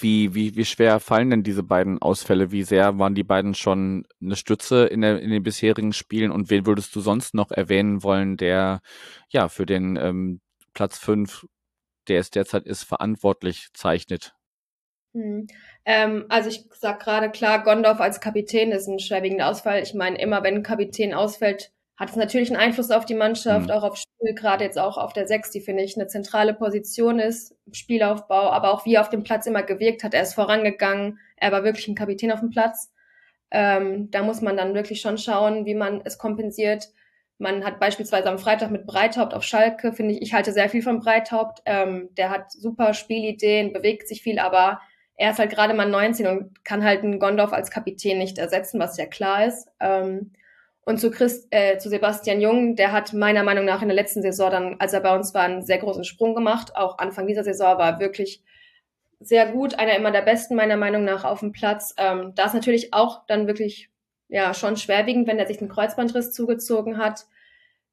wie, 0.00 0.34
wie, 0.34 0.56
wie 0.56 0.64
schwer 0.64 1.00
fallen 1.00 1.30
denn 1.30 1.42
diese 1.42 1.62
beiden 1.62 2.00
Ausfälle? 2.00 2.50
Wie 2.50 2.62
sehr 2.62 2.98
waren 2.98 3.14
die 3.14 3.24
beiden 3.24 3.54
schon 3.54 4.06
eine 4.20 4.36
Stütze 4.36 4.86
in, 4.86 5.00
der, 5.00 5.20
in 5.20 5.30
den 5.30 5.42
bisherigen 5.42 5.92
Spielen? 5.92 6.30
Und 6.30 6.50
wen 6.50 6.66
würdest 6.66 6.94
du 6.94 7.00
sonst 7.00 7.34
noch 7.34 7.50
erwähnen 7.50 8.02
wollen, 8.02 8.36
der 8.36 8.80
ja 9.28 9.48
für 9.48 9.66
den 9.66 9.96
ähm, 9.96 10.40
Platz 10.74 10.98
fünf, 10.98 11.46
der 12.08 12.20
es 12.20 12.30
derzeit 12.30 12.66
ist, 12.66 12.84
verantwortlich 12.84 13.68
zeichnet? 13.72 14.34
Hm. 15.14 15.46
Ähm, 15.84 16.26
also 16.28 16.50
ich 16.50 16.64
sag 16.72 17.00
gerade 17.00 17.30
klar, 17.30 17.62
Gondorf 17.62 18.00
als 18.00 18.20
Kapitän 18.20 18.72
ist 18.72 18.86
ein 18.86 18.98
schwerwiegender 18.98 19.48
Ausfall. 19.48 19.82
Ich 19.82 19.94
meine, 19.94 20.18
immer 20.18 20.42
wenn 20.42 20.56
ein 20.56 20.62
Kapitän 20.62 21.14
ausfällt, 21.14 21.72
hat 21.96 22.10
es 22.10 22.16
natürlich 22.16 22.50
einen 22.50 22.60
Einfluss 22.60 22.90
auf 22.90 23.06
die 23.06 23.14
Mannschaft, 23.14 23.68
mhm. 23.68 23.72
auch 23.72 23.82
auf 23.82 23.96
Spiel, 23.96 24.34
gerade 24.34 24.64
jetzt 24.64 24.78
auch 24.78 24.98
auf 24.98 25.12
der 25.12 25.26
Sechs, 25.26 25.50
die 25.50 25.60
finde 25.60 25.82
ich 25.82 25.96
eine 25.96 26.06
zentrale 26.06 26.52
Position 26.52 27.18
ist, 27.18 27.56
Spielaufbau, 27.72 28.50
aber 28.50 28.72
auch 28.72 28.84
wie 28.84 28.94
er 28.94 29.00
auf 29.00 29.08
dem 29.08 29.22
Platz 29.22 29.46
immer 29.46 29.62
gewirkt 29.62 30.04
hat. 30.04 30.12
Er 30.12 30.22
ist 30.22 30.34
vorangegangen, 30.34 31.18
er 31.36 31.52
war 31.52 31.64
wirklich 31.64 31.88
ein 31.88 31.94
Kapitän 31.94 32.32
auf 32.32 32.40
dem 32.40 32.50
Platz. 32.50 32.92
Ähm, 33.50 34.10
da 34.10 34.22
muss 34.22 34.42
man 34.42 34.56
dann 34.56 34.74
wirklich 34.74 35.00
schon 35.00 35.16
schauen, 35.16 35.64
wie 35.64 35.74
man 35.74 36.02
es 36.04 36.18
kompensiert. 36.18 36.88
Man 37.38 37.64
hat 37.64 37.80
beispielsweise 37.80 38.28
am 38.28 38.38
Freitag 38.38 38.70
mit 38.70 38.86
Breithaupt 38.86 39.32
auf 39.32 39.42
Schalke, 39.42 39.92
finde 39.92 40.14
ich, 40.14 40.22
ich 40.22 40.34
halte 40.34 40.52
sehr 40.52 40.68
viel 40.68 40.82
von 40.82 41.00
Breithaupt. 41.00 41.62
Ähm, 41.64 42.10
der 42.16 42.30
hat 42.30 42.52
super 42.52 42.92
Spielideen, 42.92 43.72
bewegt 43.72 44.08
sich 44.08 44.22
viel, 44.22 44.38
aber 44.38 44.80
er 45.16 45.30
ist 45.30 45.38
halt 45.38 45.50
gerade 45.50 45.72
mal 45.72 45.88
19 45.88 46.26
und 46.26 46.64
kann 46.64 46.84
halt 46.84 47.02
einen 47.02 47.18
Gondorf 47.18 47.52
als 47.54 47.70
Kapitän 47.70 48.18
nicht 48.18 48.36
ersetzen, 48.36 48.78
was 48.80 48.98
ja 48.98 49.06
klar 49.06 49.46
ist. 49.46 49.68
Ähm, 49.80 50.32
und 50.86 50.98
zu, 50.98 51.10
Christ, 51.10 51.48
äh, 51.50 51.78
zu 51.78 51.88
Sebastian 51.88 52.40
Jung, 52.40 52.76
der 52.76 52.92
hat 52.92 53.12
meiner 53.12 53.42
Meinung 53.42 53.64
nach 53.64 53.82
in 53.82 53.88
der 53.88 53.96
letzten 53.96 54.22
Saison 54.22 54.52
dann, 54.52 54.76
als 54.78 54.92
er 54.92 55.00
bei 55.00 55.14
uns 55.14 55.34
war, 55.34 55.42
einen 55.42 55.62
sehr 55.62 55.78
großen 55.78 56.04
Sprung 56.04 56.36
gemacht. 56.36 56.76
Auch 56.76 56.98
Anfang 56.98 57.26
dieser 57.26 57.42
Saison 57.42 57.76
war 57.76 57.94
er 57.94 58.00
wirklich 58.00 58.44
sehr 59.18 59.50
gut, 59.50 59.78
einer 59.80 59.96
immer 59.96 60.12
der 60.12 60.22
besten 60.22 60.54
meiner 60.54 60.76
Meinung 60.76 61.02
nach 61.02 61.24
auf 61.24 61.40
dem 61.40 61.50
Platz. 61.50 61.92
Ähm, 61.98 62.32
da 62.36 62.46
ist 62.46 62.54
natürlich 62.54 62.94
auch 62.94 63.26
dann 63.26 63.48
wirklich 63.48 63.90
ja 64.28 64.54
schon 64.54 64.76
schwerwiegend, 64.76 65.26
wenn 65.26 65.40
er 65.40 65.48
sich 65.48 65.58
einen 65.58 65.70
Kreuzbandriss 65.70 66.32
zugezogen 66.32 66.98
hat. 66.98 67.26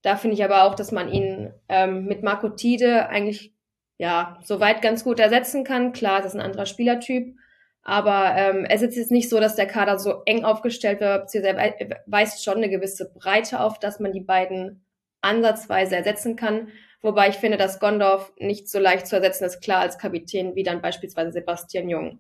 Da 0.04 0.16
finde 0.16 0.36
ich 0.36 0.44
aber 0.44 0.64
auch, 0.64 0.76
dass 0.76 0.92
man 0.92 1.10
ihn 1.10 1.52
ähm, 1.70 2.06
mit 2.06 2.22
Marco 2.22 2.50
Tide 2.50 3.10
eigentlich 3.10 3.54
ja 3.98 4.38
soweit 4.44 4.84
ganz 4.84 5.04
gut 5.04 5.20
ersetzen 5.20 5.64
kann. 5.64 5.94
Klar, 5.94 6.18
das 6.18 6.34
ist 6.34 6.36
ein 6.36 6.46
anderer 6.46 6.68
Spielertyp, 6.68 7.36
aber 7.84 8.34
ähm, 8.38 8.66
es 8.70 8.82
ist 8.82 8.96
jetzt 8.96 9.12
nicht 9.12 9.30
so, 9.30 9.40
dass 9.40 9.56
der 9.56 9.68
Kader 9.68 10.00
so 10.00 10.22
eng 10.26 10.46
aufgestellt 10.46 11.02
wird, 11.02 11.24
beziehungsweise 11.24 11.76
weist 12.06 12.44
schon 12.44 12.58
eine 12.58 12.70
gewisse 12.70 13.12
Breite 13.14 13.60
auf, 13.60 13.78
dass 13.80 14.00
man 14.00 14.14
die 14.14 14.22
beiden 14.22 14.86
ansatzweise 15.22 15.96
ersetzen 15.96 16.36
kann. 16.36 16.70
Wobei 17.02 17.28
ich 17.30 17.36
finde, 17.36 17.58
dass 17.58 17.82
Gondorf 17.82 18.32
nicht 18.40 18.70
so 18.70 18.80
leicht 18.80 19.08
zu 19.08 19.18
ersetzen 19.18 19.44
ist, 19.44 19.62
klar 19.62 19.82
als 19.82 19.98
Kapitän, 19.98 20.56
wie 20.56 20.64
dann 20.64 20.82
beispielsweise 20.82 21.34
Sebastian 21.34 21.90
Jung. 21.90 22.20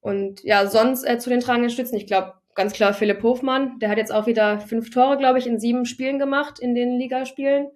Und 0.00 0.42
ja, 0.42 0.66
sonst 0.66 1.04
äh, 1.04 1.18
zu 1.18 1.30
den 1.30 1.40
tragenden 1.40 1.70
Stützen, 1.70 1.96
ich 1.96 2.06
glaube 2.06 2.34
ganz 2.54 2.74
klar 2.74 2.92
Philipp 2.92 3.22
Hofmann, 3.22 3.78
der 3.78 3.88
hat 3.88 3.96
jetzt 3.96 4.12
auch 4.12 4.26
wieder 4.26 4.60
fünf 4.60 4.90
Tore, 4.90 5.16
glaube 5.16 5.38
ich, 5.38 5.46
in 5.46 5.58
sieben 5.58 5.86
Spielen 5.86 6.18
gemacht, 6.18 6.60
in 6.60 6.74
den 6.74 6.98
Ligaspielen. 6.98 7.68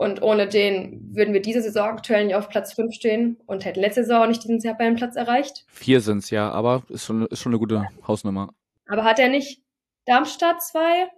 Und 0.00 0.22
ohne 0.22 0.48
den 0.48 1.14
würden 1.14 1.34
wir 1.34 1.42
diese 1.42 1.60
Saison 1.60 1.90
aktuell 1.90 2.24
nicht 2.24 2.34
auf 2.34 2.48
Platz 2.48 2.72
5 2.72 2.94
stehen 2.94 3.36
und 3.44 3.66
hätten 3.66 3.80
letzte 3.80 4.02
Saison 4.02 4.28
nicht 4.28 4.42
diesen 4.42 4.58
Tabellenplatz 4.58 5.14
erreicht. 5.14 5.66
Vier 5.68 6.00
sind 6.00 6.24
es 6.24 6.30
ja, 6.30 6.50
aber 6.50 6.84
ist 6.88 7.04
schon, 7.04 7.26
ist 7.26 7.40
schon 7.40 7.52
eine 7.52 7.58
gute 7.58 7.86
Hausnummer. 8.08 8.54
Aber 8.88 9.04
hat 9.04 9.18
er 9.18 9.28
nicht 9.28 9.60
Darmstadt 10.06 10.62
2, 10.62 11.10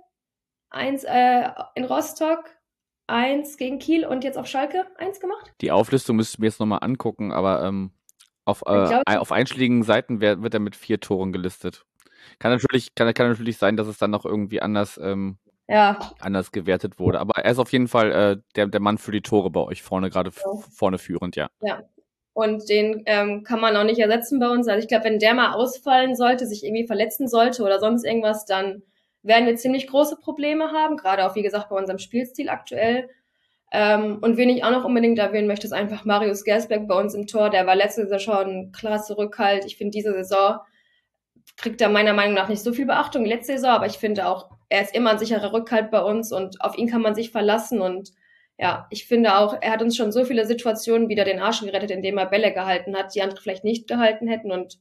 eins 0.70 1.04
äh, 1.04 1.48
in 1.76 1.84
Rostock, 1.84 2.42
eins 3.06 3.56
gegen 3.56 3.78
Kiel 3.78 4.04
und 4.04 4.24
jetzt 4.24 4.36
auf 4.36 4.48
Schalke 4.48 4.84
eins 4.96 5.20
gemacht? 5.20 5.52
Die 5.60 5.70
Auflistung 5.70 6.16
müsste 6.16 6.34
ich 6.34 6.38
mir 6.40 6.46
jetzt 6.46 6.58
nochmal 6.58 6.80
angucken, 6.82 7.30
aber 7.30 7.62
ähm, 7.62 7.92
auf, 8.44 8.64
äh, 8.66 9.00
auf 9.06 9.30
einschlägigen 9.30 9.84
Seiten 9.84 10.20
wird, 10.20 10.42
wird 10.42 10.54
er 10.54 10.60
mit 10.60 10.74
vier 10.74 10.98
Toren 10.98 11.32
gelistet. 11.32 11.86
Kann 12.40 12.50
natürlich, 12.50 12.96
kann, 12.96 13.14
kann 13.14 13.28
natürlich 13.28 13.58
sein, 13.58 13.76
dass 13.76 13.86
es 13.86 13.98
dann 13.98 14.10
noch 14.10 14.24
irgendwie 14.24 14.60
anders 14.60 14.98
ähm, 15.00 15.38
ja. 15.72 15.98
anders 16.20 16.52
gewertet 16.52 16.98
wurde. 16.98 17.18
Aber 17.18 17.42
er 17.42 17.50
ist 17.50 17.58
auf 17.58 17.72
jeden 17.72 17.88
Fall 17.88 18.12
äh, 18.12 18.36
der, 18.56 18.66
der 18.66 18.80
Mann 18.80 18.98
für 18.98 19.12
die 19.12 19.22
Tore 19.22 19.50
bei 19.50 19.60
euch 19.60 19.82
vorne, 19.82 20.10
gerade 20.10 20.30
ja. 20.30 20.52
vorne 20.70 20.98
führend, 20.98 21.34
ja. 21.36 21.48
Ja. 21.60 21.82
Und 22.34 22.68
den 22.68 23.02
ähm, 23.06 23.42
kann 23.42 23.60
man 23.60 23.76
auch 23.76 23.84
nicht 23.84 23.98
ersetzen 23.98 24.38
bei 24.38 24.48
uns. 24.48 24.68
Also 24.68 24.82
ich 24.82 24.88
glaube, 24.88 25.04
wenn 25.04 25.18
der 25.18 25.34
mal 25.34 25.52
ausfallen 25.52 26.14
sollte, 26.14 26.46
sich 26.46 26.64
irgendwie 26.64 26.86
verletzen 26.86 27.28
sollte 27.28 27.62
oder 27.62 27.78
sonst 27.78 28.04
irgendwas, 28.04 28.46
dann 28.46 28.82
werden 29.22 29.46
wir 29.46 29.56
ziemlich 29.56 29.86
große 29.86 30.16
Probleme 30.16 30.72
haben, 30.72 30.96
gerade 30.96 31.26
auch, 31.26 31.34
wie 31.34 31.42
gesagt, 31.42 31.68
bei 31.68 31.76
unserem 31.76 31.98
Spielstil 31.98 32.48
aktuell. 32.48 33.08
Ähm, 33.70 34.18
und 34.20 34.36
wen 34.36 34.50
ich 34.50 34.64
auch 34.64 34.70
noch 34.70 34.84
unbedingt 34.84 35.18
erwähnen 35.18 35.46
möchte, 35.46 35.66
ist 35.66 35.72
einfach 35.72 36.04
Marius 36.04 36.44
Gersberg 36.44 36.86
bei 36.86 36.98
uns 36.98 37.14
im 37.14 37.26
Tor. 37.26 37.50
Der 37.50 37.66
war 37.66 37.76
letzte 37.76 38.02
Saison 38.02 38.18
schon 38.18 38.72
klar 38.72 39.02
Zurückhalt. 39.02 39.64
Ich 39.64 39.76
finde, 39.76 39.92
diese 39.92 40.12
Saison 40.12 40.58
kriegt 41.62 41.80
er 41.80 41.88
meiner 41.88 42.12
Meinung 42.12 42.34
nach 42.34 42.48
nicht 42.48 42.62
so 42.62 42.72
viel 42.72 42.86
Beachtung 42.86 43.24
wie 43.24 43.28
letzte 43.28 43.54
Saison, 43.54 43.70
aber 43.70 43.86
ich 43.86 43.96
finde 43.96 44.26
auch, 44.26 44.50
er 44.68 44.82
ist 44.82 44.94
immer 44.94 45.10
ein 45.10 45.18
sicherer 45.18 45.52
Rückhalt 45.52 45.90
bei 45.90 46.02
uns 46.02 46.32
und 46.32 46.60
auf 46.60 46.76
ihn 46.76 46.88
kann 46.88 47.02
man 47.02 47.14
sich 47.14 47.30
verlassen 47.30 47.80
und 47.80 48.12
ja, 48.58 48.86
ich 48.90 49.06
finde 49.06 49.38
auch, 49.38 49.56
er 49.60 49.72
hat 49.72 49.82
uns 49.82 49.96
schon 49.96 50.12
so 50.12 50.24
viele 50.24 50.46
Situationen 50.46 51.08
wieder 51.08 51.24
den 51.24 51.40
Arsch 51.40 51.60
gerettet, 51.60 51.90
indem 51.90 52.18
er 52.18 52.26
Bälle 52.26 52.52
gehalten 52.52 52.96
hat, 52.96 53.14
die 53.14 53.22
andere 53.22 53.40
vielleicht 53.40 53.64
nicht 53.64 53.88
gehalten 53.88 54.28
hätten 54.28 54.52
und 54.52 54.78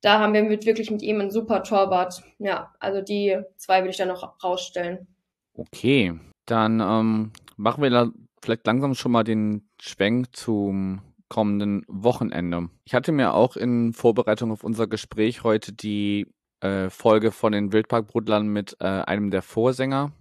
da 0.00 0.18
haben 0.18 0.32
wir 0.32 0.42
mit, 0.42 0.64
wirklich 0.64 0.90
mit 0.90 1.02
ihm 1.02 1.20
einen 1.20 1.30
super 1.30 1.62
Torwart. 1.62 2.22
Ja, 2.38 2.72
also 2.78 3.02
die 3.02 3.38
zwei 3.56 3.80
würde 3.80 3.90
ich 3.90 3.98
dann 3.98 4.08
noch 4.08 4.42
rausstellen. 4.42 5.06
Okay, 5.54 6.14
dann 6.46 6.80
ähm, 6.80 7.32
machen 7.56 7.82
wir 7.82 7.90
da 7.90 8.10
vielleicht 8.42 8.66
langsam 8.66 8.94
schon 8.94 9.12
mal 9.12 9.24
den 9.24 9.68
Schwenk 9.80 10.34
zum 10.34 11.02
kommenden 11.30 11.84
Wochenende. 11.88 12.68
Ich 12.84 12.92
hatte 12.94 13.12
mir 13.12 13.32
auch 13.32 13.56
in 13.56 13.94
Vorbereitung 13.94 14.52
auf 14.52 14.62
unser 14.64 14.86
Gespräch 14.86 15.42
heute 15.44 15.72
die 15.72 16.26
äh, 16.60 16.90
Folge 16.90 17.30
von 17.30 17.52
den 17.52 17.72
Wildparkbrudlern 17.72 18.46
mit 18.48 18.76
äh, 18.80 18.84
einem 18.84 19.30
der 19.30 19.40
Vorsänger 19.40 20.12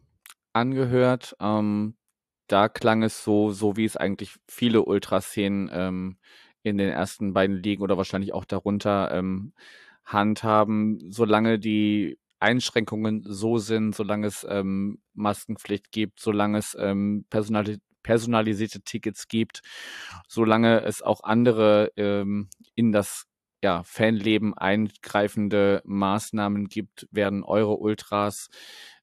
angehört. 0.53 1.35
Ähm, 1.41 1.95
da 2.47 2.69
klang 2.69 3.03
es 3.03 3.23
so, 3.23 3.51
so 3.51 3.75
wie 3.75 3.85
es 3.85 3.97
eigentlich 3.97 4.37
viele 4.47 4.83
Ultraszenen 4.83 5.69
ähm, 5.73 6.17
in 6.63 6.77
den 6.77 6.89
ersten 6.89 7.33
beiden 7.33 7.61
Ligen 7.61 7.83
oder 7.83 7.97
wahrscheinlich 7.97 8.33
auch 8.33 8.45
darunter 8.45 9.11
ähm, 9.11 9.53
handhaben, 10.05 11.11
solange 11.11 11.59
die 11.59 12.19
Einschränkungen 12.39 13.23
so 13.25 13.57
sind, 13.57 13.95
solange 13.95 14.27
es 14.27 14.45
ähm, 14.49 15.01
Maskenpflicht 15.13 15.91
gibt, 15.91 16.19
solange 16.19 16.57
es 16.59 16.77
ähm, 16.79 17.25
personali 17.29 17.79
personalisierte 18.09 18.81
Tickets 18.81 19.27
gibt, 19.27 19.61
solange 20.27 20.81
es 20.81 21.03
auch 21.03 21.23
andere 21.23 21.91
ähm, 21.95 22.49
in 22.73 22.91
das 22.91 23.27
ja, 23.61 23.83
Fanleben 23.83 24.57
eingreifende 24.57 25.83
Maßnahmen 25.85 26.69
gibt, 26.69 27.07
werden 27.11 27.43
eure 27.43 27.77
Ultras 27.77 28.49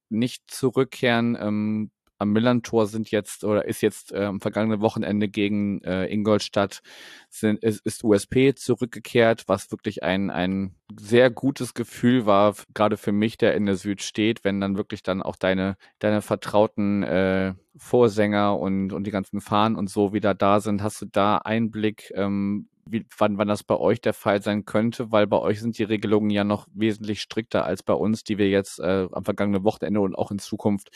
nicht 0.08 0.50
zurückkehren. 0.50 1.38
Ähm, 1.40 1.92
am 2.18 2.32
Millantor 2.32 2.86
sind 2.86 3.10
jetzt 3.10 3.44
oder 3.44 3.64
ist 3.66 3.82
jetzt 3.82 4.12
äh, 4.12 4.24
am 4.24 4.40
vergangenen 4.40 4.80
Wochenende 4.80 5.28
gegen 5.28 5.82
äh, 5.82 6.06
Ingolstadt 6.06 6.82
sind, 7.28 7.62
ist, 7.62 7.84
ist 7.84 8.04
USP 8.04 8.54
zurückgekehrt, 8.54 9.44
was 9.46 9.70
wirklich 9.70 10.02
ein, 10.02 10.30
ein 10.30 10.74
sehr 10.98 11.30
gutes 11.30 11.74
Gefühl 11.74 12.26
war, 12.26 12.54
gerade 12.74 12.96
für 12.96 13.12
mich, 13.12 13.36
der 13.36 13.54
in 13.54 13.66
der 13.66 13.76
Süd 13.76 14.02
steht, 14.02 14.44
wenn 14.44 14.60
dann 14.60 14.76
wirklich 14.76 15.02
dann 15.02 15.22
auch 15.22 15.36
deine, 15.36 15.76
deine 15.98 16.22
vertrauten 16.22 17.02
äh, 17.02 17.54
Vorsänger 17.76 18.58
und, 18.58 18.92
und 18.92 19.04
die 19.04 19.10
ganzen 19.10 19.40
Fahnen 19.40 19.76
und 19.76 19.90
so 19.90 20.12
wieder 20.12 20.34
da 20.34 20.60
sind. 20.60 20.82
Hast 20.82 21.02
du 21.02 21.06
da 21.06 21.38
Einblick, 21.38 22.12
ähm, 22.14 22.68
wie, 22.88 23.06
wann, 23.18 23.38
wann 23.38 23.48
das 23.48 23.64
bei 23.64 23.76
euch 23.76 24.00
der 24.00 24.14
Fall 24.14 24.42
sein 24.42 24.64
könnte, 24.64 25.12
weil 25.12 25.26
bei 25.26 25.38
euch 25.38 25.60
sind 25.60 25.78
die 25.78 25.84
Regelungen 25.84 26.30
ja 26.30 26.44
noch 26.44 26.66
wesentlich 26.72 27.20
strikter 27.20 27.64
als 27.64 27.82
bei 27.82 27.94
uns, 27.94 28.24
die 28.24 28.38
wir 28.38 28.48
jetzt 28.48 28.78
äh, 28.78 29.08
am 29.10 29.24
vergangenen 29.24 29.64
Wochenende 29.64 30.00
und 30.00 30.14
auch 30.14 30.30
in 30.30 30.38
Zukunft 30.38 30.90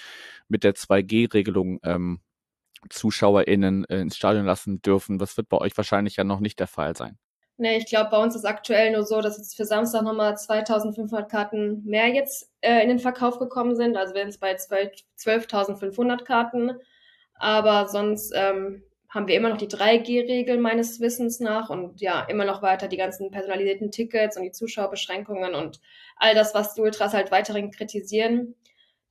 mit 0.48 0.64
der 0.64 0.74
2G-Regelung 0.74 1.80
ähm, 1.82 2.20
ZuschauerInnen 2.88 3.84
äh, 3.86 4.00
ins 4.00 4.16
Stadion 4.16 4.46
lassen 4.46 4.80
dürfen. 4.82 5.18
Das 5.18 5.36
wird 5.36 5.48
bei 5.48 5.58
euch 5.58 5.76
wahrscheinlich 5.76 6.16
ja 6.16 6.24
noch 6.24 6.40
nicht 6.40 6.60
der 6.60 6.68
Fall 6.68 6.96
sein. 6.96 7.18
Nee, 7.56 7.76
ich 7.76 7.86
glaube, 7.86 8.10
bei 8.10 8.16
uns 8.16 8.34
ist 8.34 8.46
aktuell 8.46 8.90
nur 8.92 9.04
so, 9.04 9.20
dass 9.20 9.36
jetzt 9.36 9.54
für 9.54 9.66
Samstag 9.66 10.02
nochmal 10.02 10.38
2500 10.38 11.30
Karten 11.30 11.84
mehr 11.84 12.08
jetzt 12.08 12.50
äh, 12.62 12.82
in 12.82 12.88
den 12.88 12.98
Verkauf 12.98 13.38
gekommen 13.38 13.76
sind. 13.76 13.98
Also 13.98 14.14
wir 14.14 14.22
sind 14.22 14.40
bei 14.40 14.54
12.500 14.54 16.24
Karten. 16.24 16.72
Aber 17.34 17.88
sonst 17.88 18.32
ähm, 18.34 18.82
haben 19.10 19.26
wir 19.26 19.34
immer 19.34 19.48
noch 19.48 19.56
die 19.56 19.66
3G-Regel 19.66 20.58
meines 20.58 21.00
Wissens 21.00 21.40
nach 21.40 21.68
und 21.68 22.00
ja, 22.00 22.22
immer 22.28 22.44
noch 22.44 22.62
weiter 22.62 22.86
die 22.86 22.96
ganzen 22.96 23.30
personalisierten 23.30 23.90
Tickets 23.90 24.36
und 24.36 24.44
die 24.44 24.52
Zuschauerbeschränkungen 24.52 25.54
und 25.54 25.80
all 26.16 26.34
das, 26.34 26.54
was 26.54 26.74
die 26.74 26.80
Ultras 26.80 27.12
halt 27.12 27.32
weiterhin 27.32 27.72
kritisieren. 27.72 28.54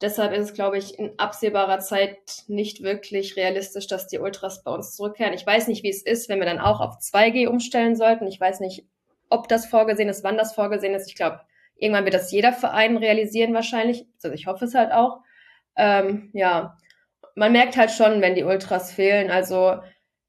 Deshalb 0.02 0.32
ist 0.32 0.46
es, 0.46 0.54
glaube 0.54 0.78
ich, 0.78 0.98
in 0.98 1.20
absehbarer 1.20 1.80
Zeit 1.80 2.44
nicht 2.48 2.82
wirklich 2.82 3.36
realistisch, 3.36 3.88
dass 3.88 4.08
die 4.08 4.20
Ultras 4.20 4.64
bei 4.64 4.72
uns 4.72 4.96
zurückkehren. 4.96 5.34
Ich 5.34 5.46
weiß 5.46 5.68
nicht, 5.68 5.84
wie 5.84 5.90
es 5.90 6.02
ist, 6.02 6.30
wenn 6.30 6.40
wir 6.40 6.46
dann 6.46 6.60
auch 6.60 6.80
auf 6.80 7.00
2G 7.00 7.48
umstellen 7.48 7.98
sollten. 7.98 8.26
Ich 8.26 8.40
weiß 8.40 8.62
nicht, 8.62 8.86
ob 9.30 9.50
das 9.50 9.66
vorgesehen 9.66 10.08
ist, 10.08 10.24
wann 10.24 10.38
das 10.38 10.54
vorgesehen 10.54 10.94
ist. 10.94 11.10
Ich 11.10 11.16
glaube, 11.16 11.42
irgendwann 11.76 12.06
wird 12.06 12.14
das 12.14 12.32
jeder 12.32 12.54
Verein 12.54 12.96
realisieren 12.96 13.54
wahrscheinlich. 13.54 14.06
Also 14.24 14.34
ich 14.34 14.48
hoffe 14.48 14.64
es 14.64 14.74
halt 14.74 14.94
auch. 14.94 15.20
Ähm, 15.76 16.30
ja, 16.34 16.78
man 17.40 17.54
merkt 17.54 17.78
halt 17.78 17.90
schon, 17.90 18.22
wenn 18.22 18.36
die 18.36 18.44
Ultras 18.44 18.92
fehlen. 18.92 19.32
Also 19.32 19.78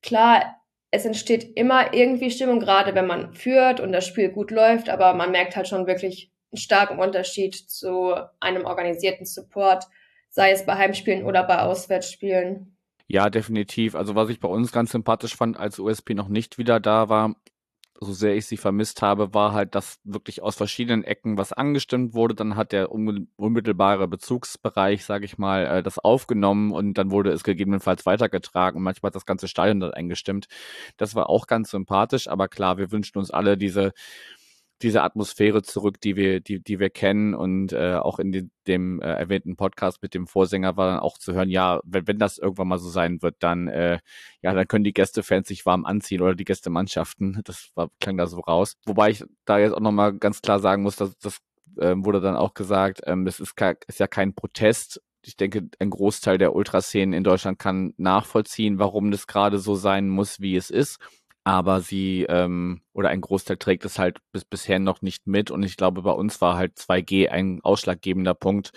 klar, 0.00 0.56
es 0.92 1.04
entsteht 1.04 1.56
immer 1.56 1.92
irgendwie 1.92 2.30
Stimmung, 2.30 2.60
gerade 2.60 2.94
wenn 2.94 3.06
man 3.06 3.34
führt 3.34 3.80
und 3.80 3.90
das 3.92 4.06
Spiel 4.06 4.30
gut 4.30 4.52
läuft, 4.52 4.88
aber 4.88 5.12
man 5.14 5.32
merkt 5.32 5.56
halt 5.56 5.66
schon 5.66 5.88
wirklich 5.88 6.32
einen 6.52 6.58
starken 6.58 6.98
Unterschied 7.00 7.56
zu 7.56 8.14
einem 8.38 8.64
organisierten 8.64 9.26
Support, 9.26 9.84
sei 10.28 10.52
es 10.52 10.64
bei 10.64 10.76
Heimspielen 10.76 11.24
oder 11.24 11.42
bei 11.42 11.58
Auswärtsspielen. 11.58 12.76
Ja, 13.08 13.28
definitiv. 13.28 13.96
Also 13.96 14.14
was 14.14 14.28
ich 14.28 14.38
bei 14.38 14.48
uns 14.48 14.70
ganz 14.70 14.92
sympathisch 14.92 15.34
fand, 15.34 15.58
als 15.58 15.80
USP 15.80 16.14
noch 16.14 16.28
nicht 16.28 16.58
wieder 16.58 16.78
da 16.78 17.08
war, 17.08 17.34
so 18.02 18.12
sehr 18.14 18.34
ich 18.34 18.46
sie 18.46 18.56
vermisst 18.56 19.02
habe, 19.02 19.34
war 19.34 19.52
halt, 19.52 19.74
dass 19.74 20.00
wirklich 20.04 20.42
aus 20.42 20.56
verschiedenen 20.56 21.04
Ecken 21.04 21.36
was 21.36 21.52
angestimmt 21.52 22.14
wurde. 22.14 22.34
Dann 22.34 22.56
hat 22.56 22.72
der 22.72 22.90
unmittelbare 22.90 24.08
Bezugsbereich, 24.08 25.04
sage 25.04 25.26
ich 25.26 25.36
mal, 25.36 25.66
äh, 25.66 25.82
das 25.82 25.98
aufgenommen 25.98 26.72
und 26.72 26.94
dann 26.94 27.10
wurde 27.10 27.30
es 27.30 27.44
gegebenenfalls 27.44 28.06
weitergetragen. 28.06 28.78
Und 28.78 28.84
manchmal 28.84 29.10
hat 29.10 29.16
das 29.16 29.26
ganze 29.26 29.48
Stadion 29.48 29.80
dann 29.80 29.92
eingestimmt. 29.92 30.48
Das 30.96 31.14
war 31.14 31.28
auch 31.28 31.46
ganz 31.46 31.70
sympathisch, 31.70 32.26
aber 32.28 32.48
klar, 32.48 32.78
wir 32.78 32.90
wünschen 32.90 33.18
uns 33.18 33.30
alle 33.30 33.58
diese 33.58 33.92
diese 34.82 35.02
Atmosphäre 35.02 35.62
zurück, 35.62 36.00
die 36.00 36.16
wir, 36.16 36.40
die, 36.40 36.62
die 36.62 36.78
wir 36.78 36.90
kennen 36.90 37.34
und 37.34 37.72
äh, 37.72 37.94
auch 37.94 38.18
in 38.18 38.32
die, 38.32 38.50
dem 38.66 39.00
äh, 39.00 39.06
erwähnten 39.06 39.56
Podcast 39.56 40.02
mit 40.02 40.14
dem 40.14 40.26
Vorsänger 40.26 40.76
war 40.76 40.90
dann 40.90 41.00
auch 41.00 41.18
zu 41.18 41.34
hören, 41.34 41.50
ja, 41.50 41.80
wenn, 41.84 42.06
wenn 42.06 42.18
das 42.18 42.38
irgendwann 42.38 42.68
mal 42.68 42.78
so 42.78 42.88
sein 42.88 43.20
wird, 43.22 43.36
dann 43.40 43.68
äh, 43.68 43.98
ja, 44.42 44.54
dann 44.54 44.66
können 44.66 44.84
die 44.84 44.94
Gästefans 44.94 45.48
sich 45.48 45.66
warm 45.66 45.84
anziehen 45.84 46.22
oder 46.22 46.34
die 46.34 46.44
Gästemannschaften. 46.44 47.40
Das 47.44 47.70
war, 47.74 47.90
klang 48.00 48.16
da 48.16 48.26
so 48.26 48.40
raus. 48.40 48.76
Wobei 48.86 49.10
ich 49.10 49.24
da 49.44 49.58
jetzt 49.58 49.72
auch 49.72 49.80
nochmal 49.80 50.14
ganz 50.14 50.40
klar 50.40 50.60
sagen 50.60 50.82
muss, 50.82 50.96
dass 50.96 51.16
das 51.18 51.38
äh, 51.76 51.94
wurde 51.96 52.20
dann 52.20 52.36
auch 52.36 52.54
gesagt, 52.54 53.02
ähm, 53.06 53.24
das 53.24 53.40
ist, 53.40 53.54
ist 53.86 54.00
ja 54.00 54.06
kein 54.06 54.34
Protest. 54.34 55.02
Ich 55.22 55.36
denke, 55.36 55.68
ein 55.78 55.90
Großteil 55.90 56.38
der 56.38 56.54
Ultraszenen 56.54 57.12
in 57.12 57.24
Deutschland 57.24 57.58
kann 57.58 57.92
nachvollziehen, 57.98 58.78
warum 58.78 59.10
das 59.10 59.26
gerade 59.26 59.58
so 59.58 59.74
sein 59.74 60.08
muss, 60.08 60.40
wie 60.40 60.56
es 60.56 60.70
ist 60.70 60.98
aber 61.44 61.80
sie 61.80 62.24
ähm, 62.28 62.82
oder 62.92 63.08
ein 63.08 63.22
Großteil 63.22 63.56
trägt 63.56 63.84
es 63.86 63.98
halt 63.98 64.18
bis 64.32 64.44
bisher 64.44 64.78
noch 64.78 65.00
nicht 65.02 65.26
mit. 65.26 65.50
Und 65.50 65.62
ich 65.62 65.76
glaube 65.76 66.02
bei 66.02 66.12
uns 66.12 66.40
war 66.40 66.56
halt 66.56 66.76
2G 66.78 67.28
ein 67.28 67.60
ausschlaggebender 67.62 68.34
Punkt, 68.34 68.72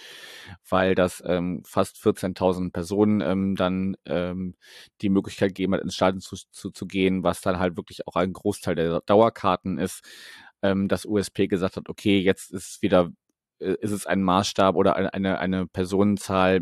weil 0.70 0.96
das 0.96 1.22
ähm, 1.26 1.64
fast 1.66 1.98
14.000 1.98 2.72
Personen 2.72 3.22
ähm, 3.22 3.56
dann 3.56 3.98
ähm, 4.06 4.56
die 5.02 5.10
Möglichkeit 5.10 5.56
geben 5.56 5.74
hat 5.74 5.82
ins 5.82 5.96
Stadion 5.96 6.22
zu, 6.22 6.38
zu, 6.52 6.72
zu 6.72 6.88
gehen, 6.88 7.24
was 7.24 7.42
dann 7.42 7.60
halt 7.60 7.76
wirklich 7.78 8.08
auch 8.08 8.16
ein 8.16 8.32
Großteil 8.34 8.76
der 8.76 9.02
Dauerkarten 9.02 9.78
ist, 9.78 10.02
ähm, 10.62 10.88
dass 10.88 11.06
USP 11.06 11.48
gesagt 11.48 11.76
hat, 11.78 11.90
okay, 11.90 12.20
jetzt 12.20 12.52
ist 12.52 12.82
wieder 12.82 13.12
äh, 13.60 13.76
ist 13.82 13.92
es 13.92 14.06
ein 14.08 14.24
Maßstab 14.24 14.76
oder 14.76 14.96
eine 14.96 15.40
eine 15.40 15.68
Personenzahl, 15.68 16.62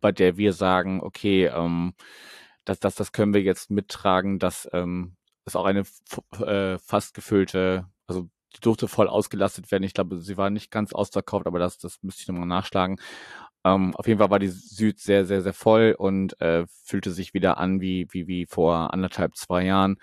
bei 0.00 0.12
der 0.12 0.36
wir 0.36 0.52
sagen, 0.52 1.00
okay, 1.02 1.46
ähm, 1.46 1.94
das, 2.66 2.80
das, 2.80 2.94
das 2.96 3.12
können 3.12 3.32
wir 3.32 3.42
jetzt 3.42 3.70
mittragen, 3.70 4.38
dass 4.38 4.68
ähm, 4.72 5.16
es 5.46 5.56
auch 5.56 5.64
eine 5.64 5.84
äh, 6.44 6.78
fast 6.78 7.14
gefüllte, 7.14 7.86
also 8.06 8.28
die 8.54 8.60
durfte 8.60 8.88
voll 8.88 9.08
ausgelastet 9.08 9.70
werden. 9.70 9.84
Ich 9.84 9.94
glaube, 9.94 10.20
sie 10.20 10.36
war 10.36 10.50
nicht 10.50 10.70
ganz 10.70 10.92
ausverkauft, 10.92 11.46
aber 11.46 11.58
das, 11.58 11.78
das 11.78 12.02
müsste 12.02 12.22
ich 12.22 12.28
nochmal 12.28 12.46
nachschlagen. 12.46 12.98
Ähm, 13.64 13.94
auf 13.94 14.06
jeden 14.06 14.18
Fall 14.18 14.30
war 14.30 14.38
die 14.38 14.48
Süd 14.48 14.98
sehr, 14.98 15.24
sehr, 15.24 15.42
sehr 15.42 15.52
voll 15.52 15.94
und 15.96 16.40
äh, 16.40 16.66
fühlte 16.84 17.12
sich 17.12 17.34
wieder 17.34 17.58
an 17.58 17.80
wie, 17.80 18.06
wie, 18.10 18.26
wie 18.26 18.46
vor 18.46 18.92
anderthalb, 18.92 19.36
zwei 19.36 19.64
Jahren. 19.64 19.96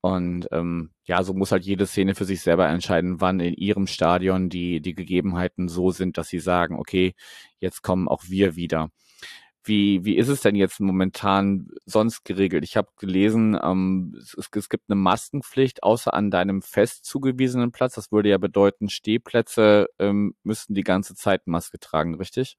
Und 0.00 0.46
ähm, 0.52 0.90
ja, 1.04 1.22
so 1.22 1.34
muss 1.34 1.52
halt 1.52 1.64
jede 1.64 1.86
Szene 1.86 2.14
für 2.14 2.24
sich 2.24 2.40
selber 2.42 2.68
entscheiden, 2.68 3.20
wann 3.20 3.40
in 3.40 3.54
ihrem 3.54 3.86
Stadion 3.86 4.48
die, 4.48 4.80
die 4.80 4.94
Gegebenheiten 4.94 5.68
so 5.68 5.90
sind, 5.90 6.18
dass 6.18 6.28
sie 6.28 6.38
sagen, 6.38 6.78
okay, 6.78 7.14
jetzt 7.60 7.82
kommen 7.82 8.08
auch 8.08 8.24
wir 8.28 8.56
wieder. 8.56 8.90
Wie, 9.68 10.04
wie 10.04 10.16
ist 10.16 10.28
es 10.28 10.40
denn 10.40 10.54
jetzt 10.54 10.80
momentan 10.80 11.68
sonst 11.84 12.24
geregelt? 12.24 12.64
Ich 12.64 12.76
habe 12.76 12.88
gelesen, 12.98 13.58
ähm, 13.62 14.16
es, 14.18 14.34
es, 14.52 14.68
gibt 14.68 14.84
eine 14.88 14.96
Maskenpflicht 14.96 15.82
außer 15.82 16.14
an 16.14 16.30
deinem 16.30 16.62
fest 16.62 17.04
zugewiesenen 17.04 17.70
Platz. 17.70 17.94
Das 17.94 18.10
würde 18.10 18.30
ja 18.30 18.38
bedeuten, 18.38 18.88
Stehplätze 18.88 19.88
ähm, 19.98 20.34
müssten 20.42 20.74
die 20.74 20.84
ganze 20.84 21.14
Zeit 21.14 21.46
Maske 21.46 21.78
tragen, 21.78 22.14
richtig? 22.14 22.56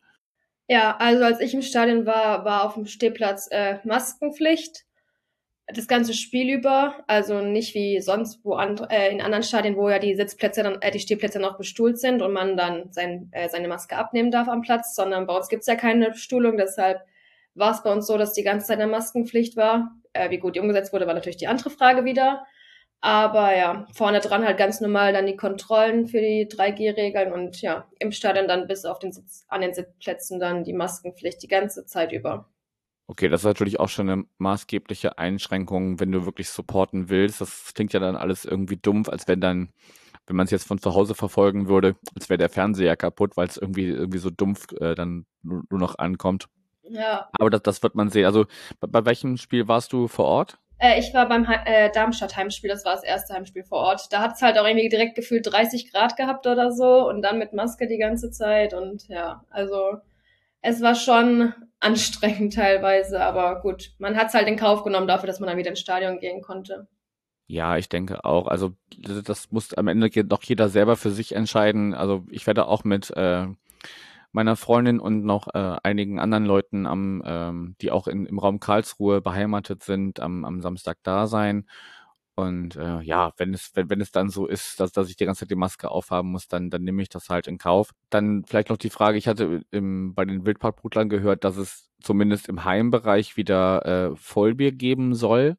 Ja, 0.67 0.97
also 0.97 1.23
als 1.23 1.39
ich 1.39 1.55
im 1.55 1.63
Stadion 1.63 2.05
war, 2.05 2.45
war 2.45 2.63
auf 2.63 2.75
dem 2.75 2.85
Stehplatz 2.85 3.47
äh, 3.49 3.79
Maskenpflicht 3.83 4.85
das 5.73 5.87
ganze 5.87 6.13
Spiel 6.13 6.49
über, 6.49 6.95
also 7.07 7.41
nicht 7.41 7.75
wie 7.75 8.01
sonst 8.01 8.43
wo 8.43 8.53
an, 8.53 8.77
äh, 8.89 9.11
in 9.11 9.21
anderen 9.21 9.43
Stadien, 9.43 9.75
wo 9.75 9.89
ja 9.89 9.99
die 9.99 10.15
Sitzplätze 10.15 10.63
dann, 10.63 10.81
äh, 10.81 10.91
die 10.91 10.99
Stehplätze 10.99 11.39
noch 11.39 11.57
bestuhlt 11.57 11.99
sind 11.99 12.21
und 12.21 12.33
man 12.33 12.57
dann 12.57 12.91
sein, 12.91 13.29
äh, 13.31 13.49
seine 13.49 13.67
Maske 13.67 13.95
abnehmen 13.97 14.31
darf 14.31 14.47
am 14.47 14.61
Platz, 14.61 14.95
sondern 14.95 15.27
bei 15.27 15.35
uns 15.35 15.47
gibt's 15.49 15.67
ja 15.67 15.75
keine 15.75 16.11
Bestuhlung, 16.11 16.57
deshalb 16.57 17.01
war 17.55 17.71
es 17.71 17.83
bei 17.83 17.91
uns 17.91 18.07
so, 18.07 18.17
dass 18.17 18.33
die 18.33 18.43
ganze 18.43 18.67
Zeit 18.67 18.79
eine 18.79 18.91
Maskenpflicht 18.91 19.57
war. 19.57 19.95
Äh, 20.13 20.29
wie 20.31 20.39
gut 20.39 20.55
die 20.55 20.59
umgesetzt 20.59 20.93
wurde, 20.93 21.07
war 21.07 21.13
natürlich 21.13 21.37
die 21.37 21.47
andere 21.47 21.69
Frage 21.69 22.05
wieder. 22.05 22.45
Aber 23.01 23.55
ja, 23.55 23.85
vorne 23.93 24.19
dran 24.19 24.45
halt 24.45 24.57
ganz 24.57 24.81
normal 24.81 25.13
dann 25.13 25.25
die 25.25 25.37
Kontrollen 25.37 26.07
für 26.07 26.19
die 26.19 26.47
3G-Regeln 26.47 27.31
und 27.31 27.61
ja, 27.61 27.87
im 27.99 28.11
Stadion 28.11 28.47
dann 28.47 28.67
bis 28.67 28.85
auf 28.85 28.99
den 28.99 29.13
Sitz, 29.13 29.45
an 29.47 29.61
den 29.61 29.73
Sitzplätzen 29.73 30.39
dann 30.39 30.63
die 30.63 30.73
Maskenpflicht 30.73 31.41
die 31.41 31.47
ganze 31.47 31.85
Zeit 31.85 32.11
über. 32.11 32.49
Okay, 33.09 33.27
das 33.27 33.41
ist 33.41 33.45
natürlich 33.45 33.79
auch 33.79 33.89
schon 33.89 34.07
eine 34.07 34.23
maßgebliche 34.37 35.17
Einschränkung, 35.17 35.99
wenn 35.99 36.11
du 36.11 36.27
wirklich 36.27 36.47
supporten 36.47 37.09
willst. 37.09 37.41
Das 37.41 37.73
klingt 37.73 37.91
ja 37.91 37.99
dann 37.99 38.15
alles 38.15 38.45
irgendwie 38.45 38.77
dumpf, 38.77 39.09
als 39.09 39.27
wenn 39.27 39.41
dann, 39.41 39.69
wenn 40.27 40.35
man 40.35 40.45
es 40.45 40.51
jetzt 40.51 40.67
von 40.67 40.77
zu 40.77 40.93
Hause 40.93 41.15
verfolgen 41.15 41.67
würde, 41.67 41.95
als 42.13 42.29
wäre 42.29 42.37
der 42.37 42.49
Fernseher 42.49 42.95
kaputt, 42.95 43.35
weil 43.35 43.47
es 43.47 43.57
irgendwie 43.57 43.87
irgendwie 43.87 44.19
so 44.19 44.29
dumpf 44.29 44.67
äh, 44.79 44.93
dann 44.93 45.25
nur, 45.41 45.63
noch 45.71 45.97
ankommt. 45.97 46.49
Ja. 46.83 47.27
Aber 47.39 47.49
das, 47.49 47.63
das 47.63 47.81
wird 47.81 47.95
man 47.95 48.11
sehen. 48.11 48.27
Also 48.27 48.45
bei, 48.79 48.87
bei 48.87 49.05
welchem 49.05 49.37
Spiel 49.37 49.67
warst 49.67 49.91
du 49.91 50.07
vor 50.07 50.25
Ort? 50.25 50.59
Äh, 50.77 50.99
ich 50.99 51.11
war 51.11 51.27
beim 51.27 51.47
äh, 51.65 51.91
Darmstadt-Heimspiel, 51.91 52.69
das 52.69 52.85
war 52.85 52.93
das 52.93 53.03
erste 53.03 53.33
Heimspiel 53.33 53.63
vor 53.63 53.79
Ort. 53.79 54.13
Da 54.13 54.21
hat 54.21 54.35
es 54.35 54.43
halt 54.43 54.59
auch 54.59 54.67
irgendwie 54.67 54.87
direkt 54.87 55.15
gefühlt 55.15 55.51
30 55.51 55.91
Grad 55.91 56.15
gehabt 56.15 56.45
oder 56.45 56.71
so 56.71 57.09
und 57.09 57.23
dann 57.23 57.39
mit 57.39 57.53
Maske 57.53 57.87
die 57.87 57.97
ganze 57.97 58.29
Zeit 58.29 58.75
und 58.75 59.07
ja, 59.07 59.43
also 59.49 59.97
es 60.61 60.81
war 60.81 60.95
schon 60.95 61.53
anstrengend 61.79 62.53
teilweise, 62.53 63.21
aber 63.21 63.61
gut, 63.61 63.91
man 63.99 64.15
hat 64.17 64.27
es 64.27 64.33
halt 64.33 64.47
in 64.47 64.57
Kauf 64.57 64.83
genommen 64.83 65.07
dafür, 65.07 65.27
dass 65.27 65.39
man 65.39 65.47
dann 65.47 65.57
wieder 65.57 65.69
ins 65.69 65.79
Stadion 65.79 66.19
gehen 66.19 66.41
konnte. 66.41 66.87
Ja, 67.47 67.77
ich 67.77 67.89
denke 67.89 68.25
auch. 68.25 68.47
Also 68.47 68.73
das 69.23 69.51
muss 69.51 69.73
am 69.73 69.87
Ende 69.87 70.09
doch 70.23 70.43
jeder 70.43 70.69
selber 70.69 70.95
für 70.97 71.09
sich 71.09 71.35
entscheiden. 71.35 71.95
Also 71.95 72.25
ich 72.29 72.45
werde 72.45 72.67
auch 72.67 72.83
mit 72.83 73.09
äh, 73.17 73.47
meiner 74.31 74.55
Freundin 74.55 74.99
und 74.99 75.25
noch 75.25 75.47
äh, 75.53 75.77
einigen 75.83 76.19
anderen 76.19 76.45
Leuten, 76.45 76.85
am, 76.85 77.23
ähm, 77.25 77.75
die 77.81 77.91
auch 77.91 78.07
in, 78.07 78.27
im 78.27 78.37
Raum 78.37 78.59
Karlsruhe 78.59 79.21
beheimatet 79.21 79.83
sind, 79.83 80.19
am, 80.19 80.45
am 80.45 80.61
Samstag 80.61 80.97
da 81.01 81.25
sein. 81.25 81.65
Und 82.39 82.75
äh, 82.75 83.01
ja, 83.01 83.33
wenn 83.37 83.53
es, 83.53 83.71
wenn, 83.75 83.89
wenn 83.89 84.01
es 84.01 84.11
dann 84.11 84.29
so 84.29 84.47
ist, 84.47 84.79
dass, 84.79 84.91
dass 84.91 85.09
ich 85.09 85.15
die 85.15 85.25
ganze 85.25 85.41
Zeit 85.41 85.51
die 85.51 85.55
Maske 85.55 85.91
aufhaben 85.91 86.31
muss, 86.31 86.47
dann, 86.47 86.69
dann 86.69 86.83
nehme 86.83 87.01
ich 87.01 87.09
das 87.09 87.29
halt 87.29 87.47
in 87.47 87.57
Kauf. 87.57 87.91
Dann 88.09 88.43
vielleicht 88.45 88.69
noch 88.69 88.77
die 88.77 88.89
Frage, 88.89 89.17
ich 89.17 89.27
hatte 89.27 89.61
im, 89.71 90.13
bei 90.13 90.25
den 90.25 90.45
Wildparkbrutlern 90.45 91.09
gehört, 91.09 91.43
dass 91.43 91.57
es 91.57 91.89
zumindest 92.01 92.47
im 92.47 92.63
Heimbereich 92.63 93.37
wieder 93.37 93.85
äh, 93.85 94.15
Vollbier 94.15 94.71
geben 94.71 95.13
soll. 95.13 95.57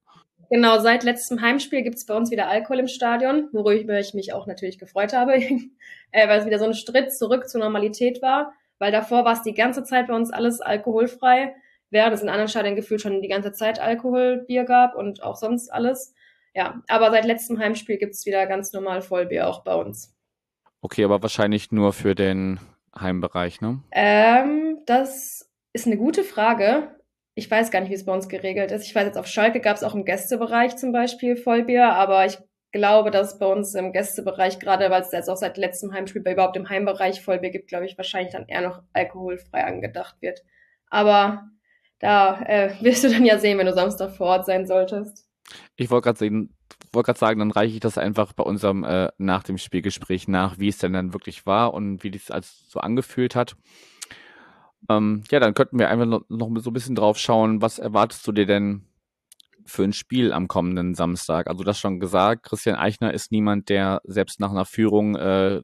Genau, 0.50 0.80
seit 0.80 1.04
letztem 1.04 1.40
Heimspiel 1.40 1.82
gibt's 1.82 2.06
bei 2.06 2.14
uns 2.14 2.32
wieder 2.32 2.48
Alkohol 2.48 2.80
im 2.80 2.88
Stadion, 2.88 3.48
worüber 3.52 4.00
ich 4.00 4.14
mich 4.14 4.32
auch 4.32 4.48
natürlich 4.48 4.78
gefreut 4.78 5.12
habe, 5.12 5.34
äh, 6.10 6.28
weil 6.28 6.40
es 6.40 6.46
wieder 6.46 6.58
so 6.58 6.64
ein 6.64 6.74
Schritt 6.74 7.12
zurück 7.12 7.48
zur 7.48 7.60
Normalität 7.60 8.20
war, 8.20 8.52
weil 8.78 8.90
davor 8.90 9.24
war 9.24 9.34
es 9.34 9.42
die 9.42 9.54
ganze 9.54 9.84
Zeit 9.84 10.08
bei 10.08 10.14
uns 10.14 10.32
alles 10.32 10.60
alkoholfrei, 10.60 11.54
während 11.90 12.14
es 12.14 12.22
in 12.22 12.28
anderen 12.28 12.48
Stadien 12.48 12.74
gefühlt 12.74 13.00
schon 13.00 13.22
die 13.22 13.28
ganze 13.28 13.52
Zeit 13.52 13.80
Alkoholbier 13.80 14.64
gab 14.64 14.96
und 14.96 15.22
auch 15.22 15.36
sonst 15.36 15.72
alles. 15.72 16.14
Ja, 16.54 16.82
aber 16.88 17.10
seit 17.10 17.24
letztem 17.24 17.58
Heimspiel 17.58 17.96
gibt's 17.98 18.26
wieder 18.26 18.46
ganz 18.46 18.72
normal 18.72 19.02
Vollbier 19.02 19.48
auch 19.48 19.62
bei 19.62 19.74
uns. 19.74 20.16
Okay, 20.80 21.04
aber 21.04 21.22
wahrscheinlich 21.22 21.70
nur 21.72 21.92
für 21.92 22.14
den 22.14 22.58
Heimbereich, 22.98 23.60
ne? 23.60 23.82
Ähm, 23.92 24.78
das 24.86 25.50
ist 25.72 25.86
eine 25.86 25.96
gute 25.96 26.24
Frage. 26.24 26.96
Ich 27.34 27.50
weiß 27.50 27.70
gar 27.70 27.80
nicht, 27.80 27.90
wie 27.90 27.94
es 27.94 28.04
bei 28.04 28.12
uns 28.12 28.28
geregelt 28.28 28.72
ist. 28.72 28.84
Ich 28.84 28.94
weiß 28.94 29.06
jetzt, 29.06 29.18
auf 29.18 29.26
Schalke 29.26 29.60
gab 29.60 29.76
es 29.76 29.84
auch 29.84 29.94
im 29.94 30.04
Gästebereich 30.04 30.76
zum 30.76 30.92
Beispiel 30.92 31.36
Vollbier, 31.36 31.92
aber 31.92 32.26
ich 32.26 32.38
glaube, 32.72 33.10
dass 33.10 33.38
bei 33.38 33.46
uns 33.46 33.74
im 33.74 33.92
Gästebereich, 33.92 34.58
gerade 34.58 34.90
weil 34.90 35.02
es 35.02 35.12
jetzt 35.12 35.28
auch 35.28 35.36
seit 35.36 35.56
letztem 35.56 35.92
Heimspiel 35.92 36.22
bei 36.22 36.32
überhaupt 36.32 36.56
im 36.56 36.68
Heimbereich 36.68 37.22
Vollbier 37.22 37.50
gibt, 37.50 37.68
glaube 37.68 37.86
ich, 37.86 37.96
wahrscheinlich 37.96 38.32
dann 38.32 38.46
eher 38.46 38.62
noch 38.62 38.82
alkoholfrei 38.92 39.64
angedacht 39.64 40.16
wird. 40.20 40.42
Aber 40.88 41.48
da 41.98 42.40
äh, 42.42 42.74
wirst 42.80 43.04
du 43.04 43.08
dann 43.08 43.24
ja 43.24 43.38
sehen, 43.38 43.58
wenn 43.58 43.66
du 43.66 43.74
Samstag 43.74 44.10
vor 44.10 44.26
Ort 44.26 44.46
sein 44.46 44.66
solltest. 44.66 45.29
Ich 45.76 45.90
wollte 45.90 46.12
gerade 46.12 46.48
wollt 46.92 47.18
sagen, 47.18 47.38
dann 47.38 47.50
reiche 47.50 47.74
ich 47.74 47.80
das 47.80 47.98
einfach 47.98 48.32
bei 48.32 48.42
unserem 48.42 48.84
äh, 48.84 49.10
nach 49.18 49.42
dem 49.42 49.58
Spielgespräch 49.58 50.28
nach, 50.28 50.58
wie 50.58 50.68
es 50.68 50.78
denn 50.78 50.92
dann 50.92 51.12
wirklich 51.12 51.46
war 51.46 51.74
und 51.74 52.02
wie 52.02 52.10
es 52.14 52.30
als 52.30 52.68
so 52.68 52.80
angefühlt 52.80 53.34
hat. 53.34 53.56
Ähm, 54.88 55.22
ja, 55.30 55.40
dann 55.40 55.54
könnten 55.54 55.78
wir 55.78 55.88
einfach 55.88 56.06
noch, 56.06 56.22
noch 56.28 56.50
so 56.60 56.70
ein 56.70 56.74
bisschen 56.74 56.94
drauf 56.94 57.18
schauen, 57.18 57.62
was 57.62 57.78
erwartest 57.78 58.26
du 58.26 58.32
dir 58.32 58.46
denn 58.46 58.86
für 59.66 59.84
ein 59.84 59.92
Spiel 59.92 60.32
am 60.32 60.48
kommenden 60.48 60.94
Samstag? 60.94 61.48
Also 61.48 61.64
das 61.64 61.78
schon 61.78 62.00
gesagt, 62.00 62.44
Christian 62.44 62.76
Eichner 62.76 63.12
ist 63.12 63.30
niemand, 63.30 63.68
der 63.68 64.00
selbst 64.04 64.40
nach 64.40 64.50
einer 64.50 64.64
Führung 64.64 65.16
äh, 65.16 65.60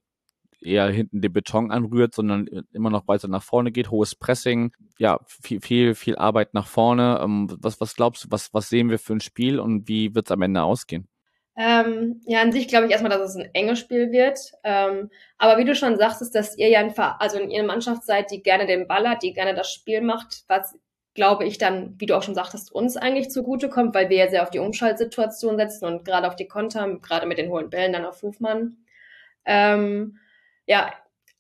eher 0.67 0.89
hinten 0.89 1.21
den 1.21 1.33
Beton 1.33 1.71
anrührt, 1.71 2.15
sondern 2.15 2.47
immer 2.73 2.91
noch 2.91 3.09
weiter 3.09 3.29
nach 3.29 3.43
vorne 3.43 3.73
geht, 3.73 3.91
hohes 3.91 4.15
Pressing, 4.15 4.73
ja, 4.99 5.19
viel, 5.27 5.61
viel, 5.61 5.95
viel 5.95 6.17
Arbeit 6.17 6.55
nach 6.55 6.67
vorne. 6.67 7.21
Ähm, 7.23 7.49
was, 7.61 7.81
was 7.81 7.95
glaubst 7.95 8.25
du, 8.25 8.29
was, 8.31 8.53
was 8.53 8.69
sehen 8.69 8.91
wir 8.91 8.99
für 8.99 9.15
ein 9.15 9.21
Spiel 9.21 9.61
und 9.61 9.89
wie 9.89 10.15
wird 10.15 10.27
es 10.27 10.33
am 10.33 10.43
Ende 10.43 10.63
ausgehen? 10.63 11.09
Ähm, 11.59 12.21
ja, 12.27 12.43
an 12.43 12.53
sich 12.53 12.69
glaube 12.69 12.87
ich 12.87 12.93
erstmal, 12.93 13.11
dass 13.11 13.31
es 13.31 13.37
ein 13.37 13.49
enges 13.55 13.79
Spiel 13.79 14.13
wird. 14.13 14.39
Ähm, 14.63 15.11
aber 15.39 15.59
wie 15.59 15.65
du 15.65 15.75
schon 15.75 15.97
sagtest, 15.97 16.35
dass 16.35 16.57
ihr 16.59 16.69
ja 16.69 16.81
ein 16.81 16.93
also 16.99 17.39
in 17.39 17.51
ihrer 17.51 17.65
Mannschaft 17.65 18.05
seid, 18.05 18.31
die 18.31 18.43
gerne 18.43 18.67
den 18.67 18.87
Ball 18.87 19.09
hat, 19.09 19.23
die 19.23 19.33
gerne 19.33 19.55
das 19.55 19.73
Spiel 19.73 20.03
macht, 20.03 20.45
was 20.49 20.79
glaube 21.15 21.47
ich 21.47 21.57
dann, 21.57 21.95
wie 21.99 22.05
du 22.05 22.15
auch 22.15 22.23
schon 22.23 22.35
sagtest, 22.35 22.71
uns 22.71 22.99
eigentlich 22.99 23.31
zugutekommt, 23.31 23.95
weil 23.95 24.11
wir 24.11 24.19
ja 24.19 24.29
sehr 24.29 24.43
auf 24.43 24.51
die 24.51 24.59
Umschaltsituation 24.59 25.57
setzen 25.57 25.87
und 25.87 26.05
gerade 26.05 26.29
auf 26.29 26.37
die 26.37 26.47
Konter, 26.47 26.99
gerade 26.99 27.27
mit 27.27 27.39
den 27.39 27.51
hohen 27.51 27.71
Bällen 27.71 27.95
dann 27.95 28.05
auf 28.05 28.23
Hofmann. 28.23 28.77
Ähm, 29.47 30.19
ja, 30.67 30.93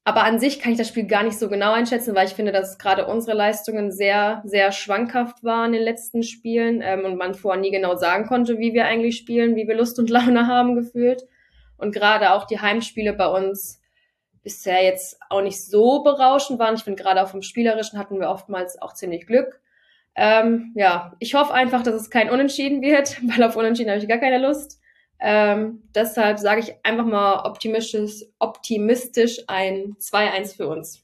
aber 0.04 0.22
an 0.22 0.38
sich 0.38 0.60
kann 0.60 0.70
ich 0.70 0.78
das 0.78 0.86
Spiel 0.86 1.06
gar 1.06 1.24
nicht 1.24 1.36
so 1.36 1.48
genau 1.48 1.72
einschätzen, 1.72 2.14
weil 2.14 2.28
ich 2.28 2.34
finde, 2.34 2.52
dass 2.52 2.78
gerade 2.78 3.08
unsere 3.08 3.36
Leistungen 3.36 3.90
sehr, 3.90 4.40
sehr 4.44 4.70
schwankhaft 4.70 5.42
waren 5.42 5.74
in 5.74 5.80
den 5.80 5.82
letzten 5.82 6.22
Spielen 6.22 6.80
ähm, 6.80 7.04
und 7.04 7.16
man 7.16 7.34
vorher 7.34 7.60
nie 7.60 7.72
genau 7.72 7.96
sagen 7.96 8.24
konnte, 8.26 8.58
wie 8.58 8.72
wir 8.72 8.84
eigentlich 8.84 9.16
spielen, 9.16 9.56
wie 9.56 9.66
wir 9.66 9.74
Lust 9.74 9.98
und 9.98 10.08
Laune 10.10 10.46
haben 10.46 10.76
gefühlt. 10.76 11.24
Und 11.76 11.92
gerade 11.92 12.32
auch 12.32 12.46
die 12.46 12.60
Heimspiele 12.60 13.14
bei 13.14 13.26
uns 13.26 13.82
bisher 14.44 14.84
jetzt 14.84 15.18
auch 15.28 15.42
nicht 15.42 15.60
so 15.60 16.04
berauschend 16.04 16.60
waren. 16.60 16.76
Ich 16.76 16.84
finde, 16.84 17.02
gerade 17.02 17.20
auch 17.20 17.28
vom 17.28 17.42
Spielerischen 17.42 17.98
hatten 17.98 18.20
wir 18.20 18.30
oftmals 18.30 18.80
auch 18.80 18.94
ziemlich 18.94 19.26
Glück. 19.26 19.60
Ähm, 20.14 20.70
ja, 20.76 21.14
ich 21.18 21.34
hoffe 21.34 21.52
einfach, 21.52 21.82
dass 21.82 21.96
es 21.96 22.10
kein 22.10 22.30
Unentschieden 22.30 22.80
wird, 22.80 23.20
weil 23.24 23.42
auf 23.42 23.56
Unentschieden 23.56 23.90
habe 23.90 24.00
ich 24.00 24.08
gar 24.08 24.18
keine 24.18 24.38
Lust. 24.38 24.80
Ähm, 25.18 25.83
deshalb 25.94 26.38
sage 26.38 26.61
ich 26.61 26.74
einfach 26.83 27.07
mal 27.07 27.44
optimistisch, 27.44 28.24
optimistisch 28.38 29.40
ein 29.46 29.96
2-1 29.98 30.57
für 30.57 30.68
uns. 30.68 31.02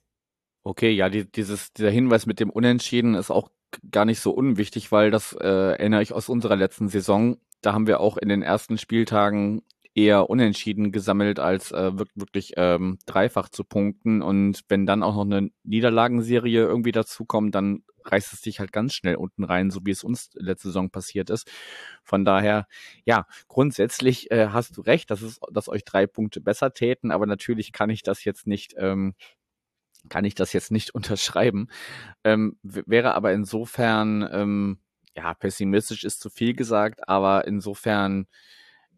Okay, 0.64 0.90
ja, 0.90 1.09
die, 1.09 1.31
dieses, 1.31 1.72
dieser 1.72 1.90
Hinweis 1.90 2.27
mit 2.27 2.38
dem 2.38 2.51
Unentschieden 2.51 3.14
ist 3.14 3.31
auch 3.31 3.51
gar 3.90 4.05
nicht 4.05 4.20
so 4.20 4.33
unwichtig, 4.33 4.92
weil 4.92 5.11
das 5.11 5.33
äh, 5.33 5.46
erinnere 5.46 6.03
ich 6.03 6.12
aus 6.12 6.29
unserer 6.29 6.57
letzten 6.57 6.88
Saison. 6.88 7.38
Da 7.62 7.72
haben 7.72 7.87
wir 7.87 8.01
auch 8.01 8.16
in 8.16 8.29
den 8.29 8.42
ersten 8.42 8.79
Spieltagen 8.79 9.62
eher 9.94 10.31
unentschieden 10.31 10.90
gesammelt, 10.92 11.38
als 11.38 11.70
äh, 11.72 11.92
wirklich 12.14 12.55
ähm, 12.57 12.98
dreifach 13.07 13.48
zu 13.48 13.64
punkten. 13.64 14.22
Und 14.22 14.62
wenn 14.68 14.87
dann 14.87 15.02
auch 15.02 15.14
noch 15.14 15.37
eine 15.37 15.50
Niederlagenserie 15.64 16.62
irgendwie 16.62 16.92
dazukommt, 16.92 17.55
dann 17.55 17.85
reißt 18.05 18.33
es 18.33 18.40
dich 18.40 18.59
halt 18.59 18.72
ganz 18.72 18.94
schnell 18.94 19.16
unten 19.16 19.44
rein, 19.44 19.70
so 19.70 19.81
wie 19.85 19.90
es 19.90 20.02
uns 20.05 20.31
letzte 20.35 20.68
Saison 20.68 20.90
passiert 20.90 21.31
ist. 21.31 21.48
Von 22.02 22.24
daher, 22.24 22.66
ja, 23.05 23.26
grundsätzlich 23.48 24.31
äh, 24.31 24.48
hast 24.48 24.76
du 24.76 24.81
recht, 24.81 25.11
dass 25.11 25.22
es, 25.22 25.40
dass 25.52 25.68
euch 25.68 25.85
drei 25.85 26.07
Punkte 26.07 26.40
besser 26.40 26.72
täten, 26.72 27.11
aber 27.11 27.26
natürlich 27.26 27.72
kann 27.72 27.90
ich 27.90 28.02
das 28.02 28.24
jetzt 28.24 28.46
nicht, 28.46 28.74
ähm, 28.78 29.14
kann 30.09 30.24
ich 30.24 30.35
das 30.35 30.52
jetzt 30.52 30.72
nicht 30.72 30.90
unterschreiben. 30.94 31.68
Ähm, 32.24 32.59
wäre 32.62 33.14
aber 33.14 33.33
insofern, 33.33 34.28
ähm, 34.33 34.78
ja, 35.16 35.35
pessimistisch 35.35 36.05
ist 36.05 36.20
zu 36.20 36.31
viel 36.31 36.55
gesagt, 36.55 37.07
aber 37.09 37.46
insofern 37.46 38.26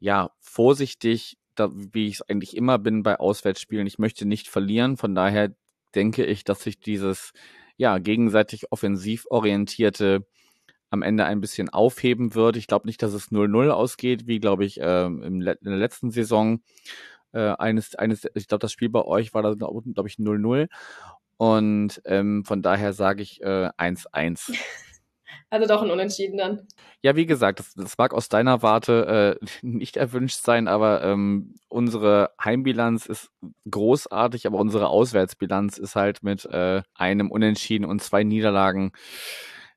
ja, 0.05 0.33
vorsichtig, 0.39 1.39
da, 1.55 1.71
wie 1.73 2.09
ich 2.09 2.17
es 2.17 2.23
eigentlich 2.29 2.55
immer 2.59 2.79
bin 2.79 3.03
bei 3.03 3.19
Auswärtsspielen. 3.19 3.87
Ich 3.87 3.99
möchte 3.99 4.27
nicht 4.27 4.49
verlieren. 4.49 4.99
Von 4.99 5.15
daher 5.15 5.55
denke 5.95 6.27
ich, 6.27 6.45
dass 6.45 6.63
sich 6.63 6.79
dieses 6.79 7.33
ja 7.79 7.97
gegenseitig 7.97 8.71
offensiv 8.71 9.25
orientierte 9.31 10.27
am 10.91 11.01
Ende 11.01 11.25
ein 11.25 11.41
bisschen 11.41 11.71
aufheben 11.71 12.35
wird. 12.35 12.57
Ich 12.57 12.67
glaube 12.67 12.87
nicht, 12.87 13.03
dass 13.03 13.15
es 13.15 13.33
0-0 13.33 13.71
ausgeht, 13.71 14.27
wie 14.27 14.41
glaube 14.41 14.67
ich 14.67 14.79
äh, 14.79 15.07
in 15.07 15.41
der 15.41 15.57
letzten 15.63 16.11
Saison. 16.11 16.61
Äh, 17.33 17.55
eines, 17.57 17.95
eines, 17.95 18.29
ich 18.35 18.47
glaube, 18.47 18.61
das 18.61 18.73
Spiel 18.73 18.91
bei 18.91 19.03
euch 19.03 19.33
war 19.33 19.43
da, 19.43 19.55
glaube 19.55 20.07
ich, 20.07 20.17
0-0. 20.17 20.69
Und 21.39 22.03
ähm, 22.05 22.45
von 22.45 22.61
daher 22.61 22.93
sage 22.93 23.23
ich 23.23 23.43
1-1. 23.43 24.53
Äh, 24.53 24.57
Also 25.55 25.69
doch 25.69 25.83
ein 25.83 25.91
Unentschieden 25.93 26.37
dann. 26.37 26.67
Ja, 27.01 27.15
wie 27.15 27.27
gesagt, 27.27 27.61
das, 27.61 27.75
das 27.75 27.97
mag 27.97 28.13
aus 28.13 28.29
deiner 28.29 28.63
Warte 28.63 29.39
äh, 29.41 29.47
nicht 29.63 29.97
erwünscht 29.97 30.43
sein, 30.43 30.67
aber 30.67 31.05
ähm, 31.05 31.55
unsere 31.69 32.31
Heimbilanz 32.43 33.07
ist 33.07 33.31
großartig, 33.71 34.49
aber 34.49 34.59
unsere 34.59 34.89
Auswärtsbilanz 34.89 35.79
ist 35.79 35.95
halt 35.95 36.25
mit 36.25 36.45
äh, 36.47 36.83
einem 36.97 37.31
Unentschieden 37.31 37.85
und 37.85 38.03
zwei 38.03 38.25
Niederlagen 38.25 38.91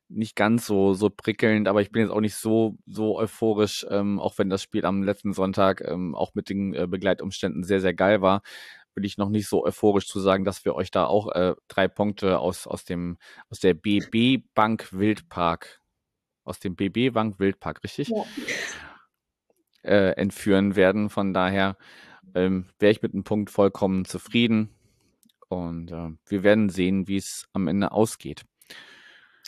nicht 0.08 0.34
ganz 0.34 0.66
so 0.66 0.94
so 0.94 1.10
prickelnd, 1.10 1.68
aber 1.68 1.80
ich 1.80 1.92
bin 1.92 2.02
jetzt 2.02 2.10
auch 2.10 2.20
nicht 2.20 2.34
so 2.34 2.76
so 2.86 3.16
euphorisch, 3.16 3.86
ähm, 3.88 4.18
auch 4.18 4.36
wenn 4.38 4.50
das 4.50 4.62
Spiel 4.62 4.84
am 4.84 5.04
letzten 5.04 5.32
Sonntag 5.32 5.82
ähm, 5.86 6.16
auch 6.16 6.34
mit 6.34 6.48
den 6.48 6.74
äh, 6.74 6.88
Begleitumständen 6.88 7.62
sehr 7.62 7.80
sehr 7.80 7.94
geil 7.94 8.20
war 8.20 8.42
bin 8.98 9.04
ich 9.04 9.16
noch 9.16 9.28
nicht 9.28 9.46
so 9.46 9.64
euphorisch 9.64 10.08
zu 10.08 10.18
sagen, 10.18 10.44
dass 10.44 10.64
wir 10.64 10.74
euch 10.74 10.90
da 10.90 11.06
auch 11.06 11.30
äh, 11.30 11.54
drei 11.68 11.86
Punkte 11.86 12.40
aus, 12.40 12.66
aus, 12.66 12.84
dem, 12.84 13.16
aus 13.48 13.60
der 13.60 13.74
BB 13.74 14.42
Bank 14.54 14.88
Wildpark, 14.90 15.80
aus 16.42 16.58
dem 16.58 16.74
BB 16.74 17.10
Bank 17.12 17.38
Wildpark, 17.38 17.84
richtig? 17.84 18.08
Ja. 18.08 18.24
Äh, 19.84 20.16
entführen 20.16 20.74
werden. 20.74 21.10
Von 21.10 21.32
daher 21.32 21.76
ähm, 22.34 22.66
wäre 22.80 22.90
ich 22.90 23.02
mit 23.02 23.14
einem 23.14 23.22
Punkt 23.22 23.50
vollkommen 23.50 24.04
zufrieden. 24.04 24.74
Und 25.48 25.92
äh, 25.92 26.10
wir 26.26 26.42
werden 26.42 26.68
sehen, 26.68 27.06
wie 27.06 27.18
es 27.18 27.46
am 27.52 27.68
Ende 27.68 27.92
ausgeht. 27.92 28.42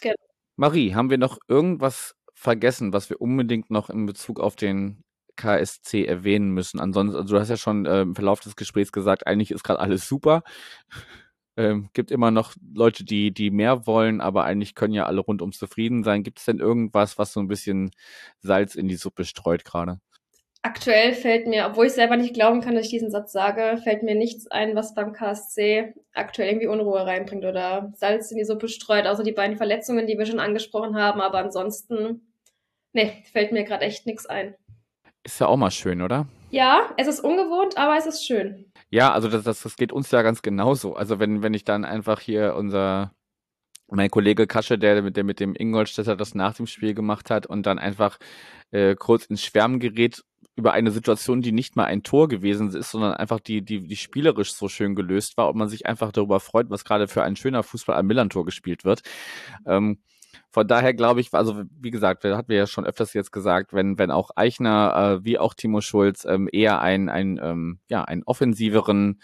Genau. 0.00 0.14
Marie, 0.54 0.94
haben 0.94 1.10
wir 1.10 1.18
noch 1.18 1.38
irgendwas 1.48 2.14
vergessen, 2.34 2.92
was 2.92 3.10
wir 3.10 3.20
unbedingt 3.20 3.68
noch 3.68 3.90
in 3.90 4.06
Bezug 4.06 4.38
auf 4.38 4.54
den 4.54 5.02
KSC 5.40 6.04
erwähnen 6.04 6.50
müssen. 6.50 6.80
Ansonsten, 6.80 7.16
also 7.16 7.34
du 7.34 7.40
hast 7.40 7.48
ja 7.48 7.56
schon 7.56 7.86
äh, 7.86 8.02
im 8.02 8.14
Verlauf 8.14 8.40
des 8.40 8.56
Gesprächs 8.56 8.92
gesagt, 8.92 9.26
eigentlich 9.26 9.50
ist 9.50 9.64
gerade 9.64 9.80
alles 9.80 10.06
super. 10.06 10.42
ähm, 11.56 11.88
gibt 11.94 12.10
immer 12.10 12.30
noch 12.30 12.54
Leute, 12.74 13.04
die, 13.04 13.32
die 13.32 13.50
mehr 13.50 13.86
wollen, 13.86 14.20
aber 14.20 14.44
eigentlich 14.44 14.74
können 14.74 14.94
ja 14.94 15.06
alle 15.06 15.20
rundum 15.20 15.52
zufrieden 15.52 16.04
sein. 16.04 16.22
Gibt 16.22 16.38
es 16.38 16.44
denn 16.44 16.58
irgendwas, 16.58 17.18
was 17.18 17.32
so 17.32 17.40
ein 17.40 17.48
bisschen 17.48 17.90
Salz 18.40 18.74
in 18.74 18.88
die 18.88 18.96
Suppe 18.96 19.24
streut 19.24 19.64
gerade? 19.64 20.00
Aktuell 20.62 21.14
fällt 21.14 21.46
mir, 21.46 21.66
obwohl 21.66 21.86
ich 21.86 21.92
selber 21.92 22.18
nicht 22.18 22.34
glauben 22.34 22.60
kann, 22.60 22.74
dass 22.74 22.84
ich 22.84 22.90
diesen 22.90 23.10
Satz 23.10 23.32
sage, 23.32 23.80
fällt 23.82 24.02
mir 24.02 24.14
nichts 24.14 24.46
ein, 24.46 24.76
was 24.76 24.94
beim 24.94 25.14
KSC 25.14 25.94
aktuell 26.12 26.48
irgendwie 26.48 26.66
Unruhe 26.66 27.06
reinbringt 27.06 27.46
oder 27.46 27.90
Salz 27.96 28.30
in 28.30 28.36
die 28.36 28.44
Suppe 28.44 28.68
streut, 28.68 29.06
außer 29.06 29.24
die 29.24 29.32
beiden 29.32 29.56
Verletzungen, 29.56 30.06
die 30.06 30.18
wir 30.18 30.26
schon 30.26 30.38
angesprochen 30.38 30.96
haben. 30.96 31.22
Aber 31.22 31.38
ansonsten, 31.38 32.30
nee, 32.92 33.24
fällt 33.32 33.52
mir 33.52 33.64
gerade 33.64 33.86
echt 33.86 34.04
nichts 34.04 34.26
ein. 34.26 34.54
Ist 35.22 35.40
ja 35.40 35.46
auch 35.46 35.56
mal 35.56 35.70
schön, 35.70 36.02
oder? 36.02 36.26
Ja, 36.50 36.90
es 36.96 37.06
ist 37.06 37.20
ungewohnt, 37.20 37.76
aber 37.76 37.96
es 37.96 38.06
ist 38.06 38.24
schön. 38.24 38.72
Ja, 38.90 39.12
also 39.12 39.28
das, 39.28 39.44
das, 39.44 39.62
das 39.62 39.76
geht 39.76 39.92
uns 39.92 40.10
ja 40.10 40.22
ganz 40.22 40.42
genauso. 40.42 40.94
Also 40.94 41.20
wenn, 41.20 41.42
wenn 41.42 41.54
ich 41.54 41.64
dann 41.64 41.84
einfach 41.84 42.20
hier 42.20 42.56
unser 42.56 43.12
mein 43.92 44.10
Kollege 44.10 44.46
Kasche, 44.46 44.78
der 44.78 45.02
mit, 45.02 45.16
der 45.16 45.24
mit 45.24 45.40
dem 45.40 45.54
Ingolstädter 45.54 46.16
das 46.16 46.34
nach 46.34 46.54
dem 46.54 46.66
Spiel 46.66 46.94
gemacht 46.94 47.30
hat 47.30 47.46
und 47.46 47.66
dann 47.66 47.78
einfach 47.78 48.18
äh, 48.70 48.94
kurz 48.94 49.26
ins 49.26 49.42
Schwärmen 49.42 49.80
gerät 49.80 50.22
über 50.56 50.72
eine 50.72 50.90
Situation, 50.90 51.42
die 51.42 51.52
nicht 51.52 51.76
mal 51.76 51.84
ein 51.84 52.02
Tor 52.02 52.28
gewesen 52.28 52.74
ist, 52.74 52.90
sondern 52.90 53.14
einfach 53.14 53.40
die, 53.40 53.62
die, 53.62 53.86
die 53.86 53.96
spielerisch 53.96 54.52
so 54.52 54.68
schön 54.68 54.94
gelöst 54.94 55.36
war 55.36 55.48
und 55.48 55.56
man 55.56 55.68
sich 55.68 55.86
einfach 55.86 56.12
darüber 56.12 56.38
freut, 56.40 56.70
was 56.70 56.84
gerade 56.84 57.08
für 57.08 57.22
ein 57.22 57.36
schöner 57.36 57.62
Fußball 57.62 57.96
am 57.96 58.06
Millantor 58.06 58.44
gespielt 58.44 58.84
wird. 58.84 59.02
Ähm, 59.66 60.02
von 60.50 60.66
daher 60.66 60.94
glaube 60.94 61.20
ich, 61.20 61.32
also 61.32 61.62
wie 61.80 61.90
gesagt, 61.90 62.24
hatten 62.24 62.48
wir 62.48 62.56
ja 62.56 62.66
schon 62.66 62.86
öfters 62.86 63.12
jetzt 63.14 63.32
gesagt, 63.32 63.72
wenn, 63.72 63.98
wenn 63.98 64.10
auch 64.10 64.30
Eichner 64.36 65.20
äh, 65.20 65.24
wie 65.24 65.38
auch 65.38 65.54
Timo 65.54 65.80
Schulz 65.80 66.24
ähm, 66.24 66.48
eher 66.50 66.80
ein, 66.80 67.08
ein, 67.08 67.40
ähm, 67.42 67.78
ja, 67.88 68.04
einen 68.04 68.22
offensiveren 68.24 69.20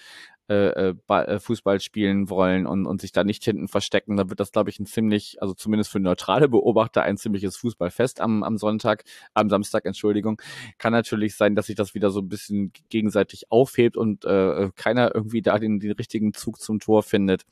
äh, 0.49 0.90
äh, 0.90 0.95
äh, 1.09 1.40
Fußball 1.40 1.81
spielen 1.81 2.31
wollen 2.31 2.69
und, 2.69 2.87
und 2.87 3.01
sich 3.01 3.11
da 3.11 3.25
nicht 3.25 3.42
hinten 3.42 3.66
verstecken, 3.66 4.16
dann 4.16 4.31
wird 4.31 4.38
das, 4.38 4.53
glaube 4.53 4.71
ich, 4.71 4.79
ein 4.79 4.87
ziemlich, 4.87 5.42
also 5.42 5.55
zumindest 5.55 5.90
für 5.90 5.99
neutrale 5.99 6.49
Beobachter, 6.49 7.03
ein 7.03 7.16
ziemliches 7.16 7.57
Fußballfest 7.57 8.21
am, 8.21 8.45
am 8.45 8.57
Sonntag, 8.57 9.03
am 9.35 9.51
Samstag, 9.51 9.87
Entschuldigung. 9.87 10.40
Kann 10.79 10.92
natürlich 10.92 11.35
sein, 11.35 11.57
dass 11.57 11.66
sich 11.66 11.75
das 11.75 11.97
wieder 11.97 12.11
so 12.12 12.21
ein 12.21 12.29
bisschen 12.29 12.73
gegenseitig 12.90 13.51
aufhebt 13.51 13.97
und 13.97 14.25
äh, 14.25 14.71
keiner 14.77 15.12
irgendwie 15.16 15.42
da 15.42 15.59
den, 15.59 15.81
den 15.81 15.90
richtigen 15.90 16.33
Zug 16.33 16.61
zum 16.61 16.79
Tor 16.79 17.03
findet. 17.03 17.42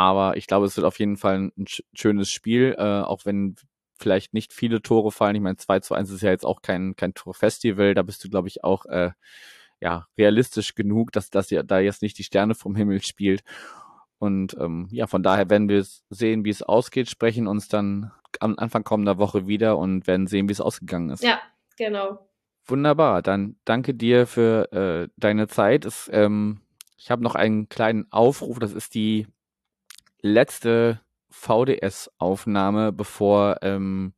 Aber 0.00 0.38
ich 0.38 0.46
glaube, 0.46 0.64
es 0.64 0.78
wird 0.78 0.86
auf 0.86 0.98
jeden 0.98 1.18
Fall 1.18 1.52
ein, 1.58 1.66
schönes 1.92 2.30
Spiel, 2.30 2.74
äh, 2.78 3.02
auch 3.02 3.26
wenn 3.26 3.56
vielleicht 3.98 4.32
nicht 4.32 4.54
viele 4.54 4.80
Tore 4.80 5.12
fallen. 5.12 5.36
Ich 5.36 5.42
meine, 5.42 5.58
2 5.58 5.80
zu 5.80 5.94
1 5.94 6.08
ist 6.08 6.22
ja 6.22 6.30
jetzt 6.30 6.46
auch 6.46 6.62
kein, 6.62 6.96
kein 6.96 7.12
Torfestival. 7.12 7.92
Da 7.92 8.00
bist 8.00 8.24
du, 8.24 8.30
glaube 8.30 8.48
ich, 8.48 8.64
auch 8.64 8.86
äh, 8.86 9.10
ja, 9.78 10.06
realistisch 10.16 10.74
genug, 10.74 11.12
dass 11.12 11.28
das 11.28 11.50
ja 11.50 11.62
da 11.62 11.80
jetzt 11.80 12.00
nicht 12.00 12.16
die 12.16 12.24
Sterne 12.24 12.54
vom 12.54 12.76
Himmel 12.76 13.02
spielt. 13.02 13.42
Und 14.18 14.56
ähm, 14.58 14.88
ja, 14.90 15.06
von 15.06 15.22
daher 15.22 15.50
werden 15.50 15.68
wir 15.68 15.84
sehen, 16.08 16.46
wie 16.46 16.50
es 16.50 16.62
ausgeht, 16.62 17.10
sprechen 17.10 17.46
uns 17.46 17.68
dann 17.68 18.10
am 18.40 18.54
Anfang 18.56 18.84
kommender 18.84 19.18
Woche 19.18 19.48
wieder 19.48 19.76
und 19.76 20.06
werden 20.06 20.26
sehen, 20.26 20.48
wie 20.48 20.52
es 20.52 20.62
ausgegangen 20.62 21.10
ist. 21.10 21.22
Ja, 21.22 21.42
genau. 21.76 22.26
Wunderbar, 22.64 23.20
dann 23.20 23.56
danke 23.66 23.92
dir 23.92 24.26
für 24.26 24.72
äh, 24.72 25.08
deine 25.18 25.46
Zeit. 25.46 25.84
Es, 25.84 26.08
ähm, 26.10 26.62
ich 26.96 27.10
habe 27.10 27.22
noch 27.22 27.34
einen 27.34 27.68
kleinen 27.68 28.10
Aufruf, 28.10 28.58
das 28.60 28.72
ist 28.72 28.94
die 28.94 29.26
letzte 30.22 31.00
VDS-Aufnahme, 31.30 32.92
bevor 32.92 33.58
ähm, 33.62 34.14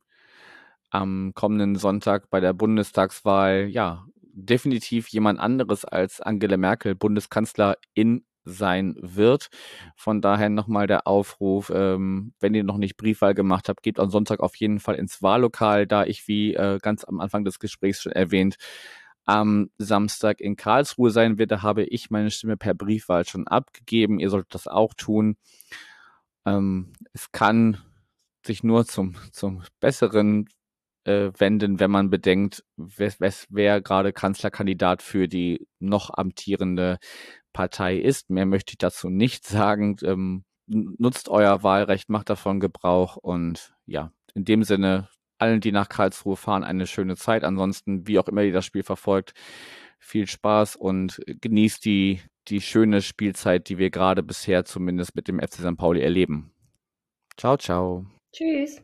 am 0.89 1.33
kommenden 1.33 1.75
Sonntag 1.75 2.29
bei 2.29 2.39
der 2.39 2.53
Bundestagswahl 2.53 3.67
ja 3.69 4.05
definitiv 4.21 5.07
jemand 5.09 5.39
anderes 5.39 5.85
als 5.85 6.21
Angela 6.21 6.57
Merkel 6.57 6.95
Bundeskanzlerin 6.95 8.25
sein 8.45 8.95
wird. 8.99 9.49
Von 9.95 10.21
daher 10.21 10.49
nochmal 10.49 10.87
der 10.87 11.07
Aufruf, 11.07 11.71
ähm, 11.73 12.33
wenn 12.39 12.53
ihr 12.53 12.63
noch 12.63 12.77
nicht 12.77 12.97
Briefwahl 12.97 13.33
gemacht 13.33 13.69
habt, 13.69 13.83
gebt 13.83 13.99
am 13.99 14.09
Sonntag 14.09 14.41
auf 14.41 14.55
jeden 14.55 14.79
Fall 14.79 14.95
ins 14.95 15.21
Wahllokal, 15.21 15.87
da 15.87 16.03
ich, 16.03 16.27
wie 16.27 16.53
äh, 16.53 16.79
ganz 16.81 17.05
am 17.05 17.19
Anfang 17.19 17.45
des 17.45 17.59
Gesprächs 17.59 18.01
schon 18.01 18.11
erwähnt, 18.11 18.57
am 19.25 19.69
Samstag 19.77 20.41
in 20.41 20.57
Karlsruhe 20.57 21.09
sein 21.09 21.37
werde, 21.37 21.61
habe 21.61 21.83
ich 21.83 22.09
meine 22.09 22.31
Stimme 22.31 22.57
per 22.57 22.73
Briefwahl 22.73 23.25
schon 23.25 23.47
abgegeben. 23.47 24.19
Ihr 24.19 24.29
solltet 24.29 24.53
das 24.53 24.67
auch 24.67 24.93
tun. 24.93 25.37
Ähm, 26.45 26.93
es 27.13 27.31
kann 27.31 27.77
sich 28.45 28.63
nur 28.63 28.85
zum, 28.85 29.15
zum 29.31 29.63
Besseren 29.79 30.49
äh, 31.05 31.31
wenden, 31.37 31.79
wenn 31.79 31.91
man 31.91 32.09
bedenkt, 32.09 32.63
wer, 32.77 33.13
wer 33.49 33.81
gerade 33.81 34.13
Kanzlerkandidat 34.13 35.01
für 35.01 35.27
die 35.27 35.67
noch 35.79 36.09
amtierende 36.11 36.99
Partei 37.53 37.97
ist. 37.97 38.29
Mehr 38.29 38.45
möchte 38.45 38.73
ich 38.73 38.77
dazu 38.77 39.09
nicht 39.09 39.45
sagen. 39.45 39.97
Ähm, 40.03 40.43
nutzt 40.67 41.29
euer 41.29 41.63
Wahlrecht, 41.63 42.09
macht 42.09 42.29
davon 42.29 42.59
Gebrauch 42.59 43.17
und 43.17 43.73
ja, 43.85 44.11
in 44.33 44.45
dem 44.45 44.63
Sinne, 44.63 45.09
allen, 45.37 45.61
die 45.61 45.71
nach 45.71 45.89
Karlsruhe 45.89 46.37
fahren, 46.37 46.63
eine 46.63 46.87
schöne 46.87 47.15
Zeit. 47.17 47.43
Ansonsten, 47.43 48.07
wie 48.07 48.19
auch 48.19 48.27
immer 48.27 48.43
ihr 48.43 48.53
das 48.53 48.65
Spiel 48.65 48.83
verfolgt, 48.83 49.33
viel 49.99 50.27
Spaß 50.27 50.75
und 50.75 51.21
genießt 51.25 51.83
die, 51.85 52.21
die 52.47 52.61
schöne 52.61 53.01
Spielzeit, 53.01 53.69
die 53.69 53.77
wir 53.77 53.89
gerade 53.89 54.23
bisher 54.23 54.65
zumindest 54.65 55.15
mit 55.15 55.27
dem 55.27 55.39
FC 55.39 55.55
St. 55.55 55.77
Pauli 55.77 56.01
erleben. 56.01 56.51
Ciao, 57.37 57.57
ciao. 57.57 58.05
Tschüss. 58.33 58.81